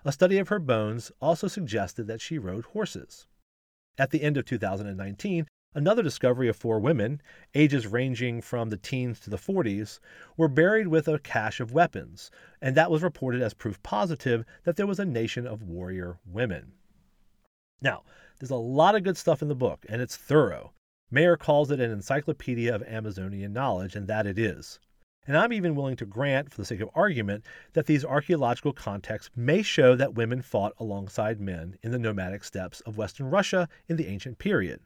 A 0.06 0.12
study 0.12 0.38
of 0.38 0.50
her 0.50 0.60
bones 0.60 1.12
also 1.22 1.48
suggested 1.48 2.08
that 2.08 2.22
she 2.22 2.38
rode 2.38 2.66
horses. 2.66 3.28
At 3.98 4.12
the 4.12 4.22
end 4.22 4.38
of 4.38 4.46
2019, 4.46 5.48
Another 5.78 6.02
discovery 6.02 6.48
of 6.48 6.56
four 6.56 6.80
women, 6.80 7.22
ages 7.54 7.86
ranging 7.86 8.42
from 8.42 8.70
the 8.70 8.78
teens 8.78 9.20
to 9.20 9.30
the 9.30 9.38
40s, 9.38 10.00
were 10.36 10.48
buried 10.48 10.88
with 10.88 11.08
a 11.08 11.20
cache 11.20 11.60
of 11.60 11.72
weapons, 11.72 12.32
and 12.60 12.76
that 12.76 12.90
was 12.90 13.04
reported 13.04 13.44
as 13.44 13.54
proof 13.54 13.84
positive 13.84 14.44
that 14.64 14.76
there 14.76 14.88
was 14.88 14.98
a 14.98 15.06
nation 15.06 15.46
of 15.46 15.62
warrior 15.62 16.18
women. 16.26 16.72
Now, 17.80 18.06
there's 18.40 18.50
a 18.50 18.56
lot 18.56 18.96
of 18.96 19.04
good 19.04 19.18
stuff 19.18 19.44
in 19.44 19.50
the 19.50 19.56
book, 19.56 19.86
and 19.88 20.02
it's 20.02 20.16
thorough. 20.16 20.74
Mayor 21.12 21.38
calls 21.38 21.70
it 21.70 21.80
an 21.80 21.92
encyclopedia 21.92 22.74
of 22.74 22.82
Amazonian 22.82 23.54
knowledge, 23.54 23.96
and 23.96 24.08
that 24.08 24.26
it 24.26 24.40
is. 24.40 24.80
And 25.28 25.38
I'm 25.38 25.52
even 25.52 25.76
willing 25.76 25.98
to 25.98 26.06
grant, 26.06 26.50
for 26.50 26.58
the 26.58 26.66
sake 26.66 26.80
of 26.80 26.90
argument, 26.96 27.44
that 27.74 27.86
these 27.86 28.06
archaeological 28.06 28.72
contexts 28.72 29.30
may 29.36 29.62
show 29.62 29.94
that 29.96 30.16
women 30.16 30.42
fought 30.42 30.74
alongside 30.80 31.42
men 31.42 31.78
in 31.84 31.92
the 31.92 32.00
nomadic 32.00 32.46
steppes 32.46 32.80
of 32.82 32.98
Western 32.98 33.30
Russia 33.30 33.68
in 33.90 33.98
the 33.98 34.08
ancient 34.08 34.40
period. 34.40 34.80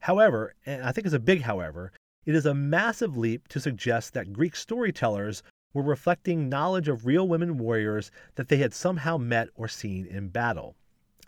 However, 0.00 0.54
and 0.66 0.82
I 0.82 0.92
think 0.92 1.06
it's 1.06 1.14
a 1.14 1.18
big 1.18 1.40
however, 1.40 1.90
it 2.26 2.34
is 2.34 2.44
a 2.44 2.54
massive 2.54 3.16
leap 3.16 3.48
to 3.48 3.60
suggest 3.60 4.12
that 4.12 4.32
Greek 4.32 4.54
storytellers 4.54 5.42
were 5.72 5.82
reflecting 5.82 6.48
knowledge 6.48 6.88
of 6.88 7.06
real 7.06 7.26
women 7.26 7.56
warriors 7.56 8.10
that 8.34 8.48
they 8.48 8.58
had 8.58 8.74
somehow 8.74 9.16
met 9.16 9.48
or 9.54 9.68
seen 9.68 10.06
in 10.06 10.28
battle. 10.28 10.76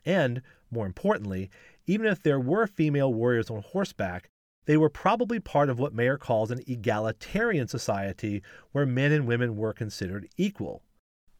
And, 0.04 0.42
more 0.70 0.86
importantly, 0.86 1.50
even 1.86 2.06
if 2.06 2.22
there 2.22 2.40
were 2.40 2.66
female 2.66 3.12
warriors 3.12 3.48
on 3.48 3.62
horseback, 3.62 4.28
they 4.68 4.76
were 4.76 4.88
probably 4.88 5.40
part 5.40 5.68
of 5.68 5.80
what 5.80 5.92
Mayor 5.92 6.16
calls 6.16 6.52
an 6.52 6.62
egalitarian 6.68 7.66
society 7.66 8.42
where 8.70 8.86
men 8.86 9.10
and 9.10 9.26
women 9.26 9.56
were 9.56 9.72
considered 9.72 10.28
equal. 10.36 10.84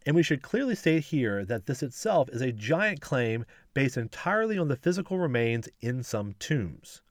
And 0.04 0.16
we 0.16 0.24
should 0.24 0.42
clearly 0.42 0.74
state 0.74 1.04
here 1.04 1.44
that 1.44 1.66
this 1.66 1.84
itself 1.84 2.28
is 2.32 2.40
a 2.40 2.50
giant 2.50 3.00
claim 3.00 3.44
based 3.74 3.96
entirely 3.96 4.58
on 4.58 4.66
the 4.66 4.76
physical 4.76 5.18
remains 5.18 5.68
in 5.80 6.02
some 6.02 6.32
tombs 6.40 7.02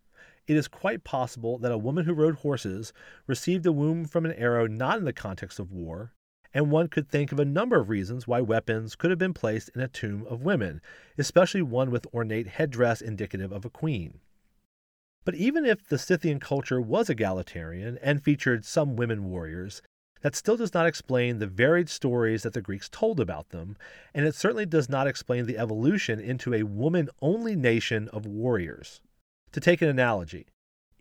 it 0.47 0.55
is 0.55 0.67
quite 0.69 1.03
possible 1.03 1.57
that 1.57 1.73
a 1.73 1.77
woman 1.77 2.05
who 2.05 2.13
rode 2.13 2.35
horses 2.35 2.93
received 3.27 3.65
a 3.65 3.71
wound 3.71 4.09
from 4.09 4.25
an 4.25 4.31
arrow 4.33 4.65
not 4.65 4.97
in 4.97 5.03
the 5.03 5.11
context 5.11 5.59
of 5.59 5.73
war, 5.73 6.13
and 6.53 6.71
one 6.71 6.87
could 6.87 7.09
think 7.09 7.33
of 7.33 7.39
a 7.39 7.45
number 7.45 7.79
of 7.79 7.89
reasons 7.89 8.25
why 8.25 8.39
weapons 8.39 8.95
could 8.95 9.09
have 9.09 9.19
been 9.19 9.33
placed 9.33 9.69
in 9.75 9.81
a 9.81 9.89
tomb 9.89 10.25
of 10.27 10.41
women, 10.41 10.79
especially 11.17 11.61
one 11.61 11.91
with 11.91 12.07
ornate 12.13 12.47
headdress 12.47 13.01
indicative 13.01 13.51
of 13.51 13.65
a 13.65 13.69
queen. 13.69 14.21
But 15.27 15.35
even 15.35 15.65
if 15.65 15.85
the 15.85 15.97
Scythian 15.97 16.39
culture 16.39 16.79
was 16.79 17.09
egalitarian 17.09 17.99
and 18.01 18.23
featured 18.23 18.63
some 18.63 18.95
women 18.95 19.25
warriors, 19.25 19.81
that 20.21 20.37
still 20.37 20.55
does 20.55 20.73
not 20.73 20.87
explain 20.87 21.39
the 21.39 21.47
varied 21.47 21.89
stories 21.89 22.43
that 22.43 22.53
the 22.53 22.61
Greeks 22.61 22.87
told 22.87 23.19
about 23.19 23.49
them, 23.49 23.75
and 24.13 24.25
it 24.25 24.35
certainly 24.35 24.65
does 24.65 24.87
not 24.87 25.05
explain 25.05 25.45
the 25.45 25.57
evolution 25.57 26.21
into 26.21 26.53
a 26.53 26.63
woman 26.63 27.09
only 27.21 27.57
nation 27.57 28.07
of 28.13 28.25
warriors. 28.25 29.01
To 29.51 29.59
take 29.59 29.81
an 29.81 29.89
analogy, 29.89 30.47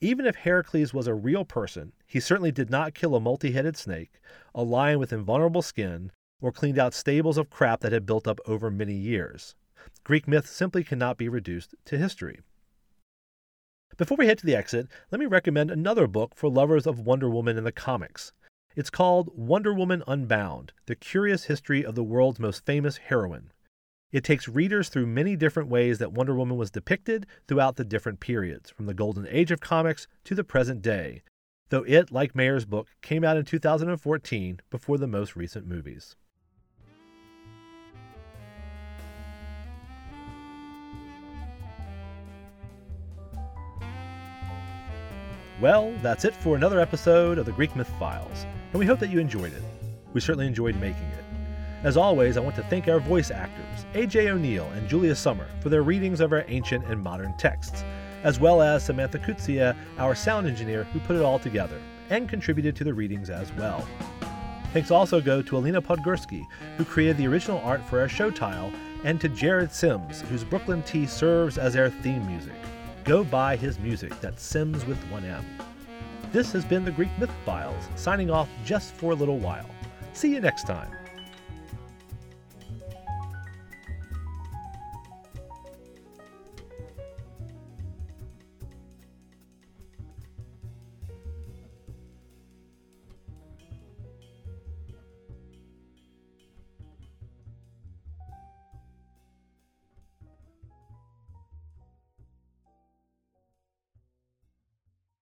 even 0.00 0.26
if 0.26 0.34
Heracles 0.34 0.92
was 0.92 1.06
a 1.06 1.14
real 1.14 1.44
person, 1.44 1.92
he 2.04 2.18
certainly 2.18 2.50
did 2.50 2.68
not 2.68 2.94
kill 2.94 3.14
a 3.14 3.20
multi 3.20 3.52
headed 3.52 3.76
snake, 3.76 4.20
a 4.56 4.64
lion 4.64 4.98
with 4.98 5.12
invulnerable 5.12 5.62
skin, 5.62 6.10
or 6.40 6.50
cleaned 6.50 6.80
out 6.80 6.94
stables 6.94 7.38
of 7.38 7.48
crap 7.48 7.78
that 7.78 7.92
had 7.92 8.04
built 8.04 8.26
up 8.26 8.40
over 8.44 8.72
many 8.72 8.94
years. 8.94 9.54
Greek 10.02 10.26
myth 10.26 10.48
simply 10.48 10.82
cannot 10.82 11.16
be 11.16 11.28
reduced 11.28 11.76
to 11.84 11.96
history. 11.96 12.40
Before 13.96 14.18
we 14.18 14.26
head 14.26 14.36
to 14.38 14.46
the 14.46 14.54
exit, 14.54 14.88
let 15.10 15.18
me 15.18 15.24
recommend 15.24 15.70
another 15.70 16.06
book 16.06 16.34
for 16.34 16.50
lovers 16.50 16.86
of 16.86 17.00
Wonder 17.00 17.30
Woman 17.30 17.56
in 17.56 17.64
the 17.64 17.72
comics. 17.72 18.34
It's 18.74 18.90
called 18.90 19.30
Wonder 19.34 19.72
Woman 19.72 20.02
Unbound 20.06 20.74
The 20.84 20.94
Curious 20.94 21.44
History 21.44 21.82
of 21.82 21.94
the 21.94 22.04
World's 22.04 22.38
Most 22.38 22.66
Famous 22.66 22.98
Heroine. 22.98 23.52
It 24.12 24.22
takes 24.22 24.48
readers 24.48 24.90
through 24.90 25.06
many 25.06 25.34
different 25.34 25.70
ways 25.70 25.96
that 25.96 26.12
Wonder 26.12 26.34
Woman 26.34 26.58
was 26.58 26.70
depicted 26.70 27.26
throughout 27.48 27.76
the 27.76 27.86
different 27.86 28.20
periods, 28.20 28.68
from 28.68 28.84
the 28.84 28.92
golden 28.92 29.26
age 29.28 29.50
of 29.50 29.60
comics 29.60 30.06
to 30.24 30.34
the 30.34 30.44
present 30.44 30.82
day, 30.82 31.22
though 31.70 31.84
it, 31.84 32.12
like 32.12 32.34
Mayor's 32.34 32.66
book, 32.66 32.88
came 33.00 33.24
out 33.24 33.38
in 33.38 33.46
2014 33.46 34.60
before 34.68 34.98
the 34.98 35.06
most 35.06 35.36
recent 35.36 35.66
movies. 35.66 36.16
Well, 45.58 45.94
that's 46.02 46.26
it 46.26 46.34
for 46.34 46.54
another 46.54 46.80
episode 46.80 47.38
of 47.38 47.46
the 47.46 47.52
Greek 47.52 47.74
Myth 47.74 47.90
Files, 47.98 48.44
and 48.72 48.78
we 48.78 48.84
hope 48.84 48.98
that 48.98 49.08
you 49.08 49.18
enjoyed 49.18 49.54
it. 49.54 49.62
We 50.12 50.20
certainly 50.20 50.46
enjoyed 50.46 50.78
making 50.78 51.06
it. 51.06 51.24
As 51.82 51.96
always, 51.96 52.36
I 52.36 52.40
want 52.40 52.56
to 52.56 52.62
thank 52.64 52.88
our 52.88 53.00
voice 53.00 53.30
actors, 53.30 53.86
AJ 53.94 54.28
O'Neill 54.28 54.70
and 54.72 54.86
Julia 54.86 55.14
Sommer, 55.14 55.46
for 55.60 55.70
their 55.70 55.82
readings 55.82 56.20
of 56.20 56.32
our 56.32 56.44
ancient 56.48 56.84
and 56.84 57.02
modern 57.02 57.34
texts, 57.38 57.84
as 58.22 58.38
well 58.38 58.60
as 58.60 58.84
Samantha 58.84 59.18
Coetzee, 59.18 59.74
our 59.96 60.14
sound 60.14 60.46
engineer, 60.46 60.84
who 60.84 61.00
put 61.00 61.16
it 61.16 61.22
all 61.22 61.38
together 61.38 61.80
and 62.10 62.28
contributed 62.28 62.76
to 62.76 62.84
the 62.84 62.92
readings 62.92 63.30
as 63.30 63.50
well. 63.54 63.88
Thanks 64.74 64.90
also 64.90 65.22
go 65.22 65.40
to 65.40 65.56
Alina 65.56 65.80
Podgorski, 65.80 66.46
who 66.76 66.84
created 66.84 67.16
the 67.16 67.28
original 67.28 67.60
art 67.60 67.82
for 67.84 67.98
our 67.98 68.10
show 68.10 68.30
tile, 68.30 68.70
and 69.04 69.18
to 69.22 69.30
Jared 69.30 69.72
Sims, 69.72 70.20
whose 70.20 70.44
Brooklyn 70.44 70.82
Tea 70.82 71.06
serves 71.06 71.56
as 71.56 71.76
our 71.76 71.88
theme 71.88 72.26
music. 72.26 72.52
Go 73.06 73.22
buy 73.22 73.54
his 73.54 73.78
music, 73.78 74.20
that's 74.20 74.42
Sims 74.42 74.84
with 74.84 74.98
one 75.12 75.24
M. 75.24 75.44
This 76.32 76.50
has 76.50 76.64
been 76.64 76.84
the 76.84 76.90
Greek 76.90 77.16
Myth 77.20 77.30
Files, 77.44 77.88
signing 77.94 78.32
off 78.32 78.48
just 78.64 78.94
for 78.94 79.12
a 79.12 79.14
little 79.14 79.38
while. 79.38 79.70
See 80.12 80.34
you 80.34 80.40
next 80.40 80.66
time. 80.66 80.90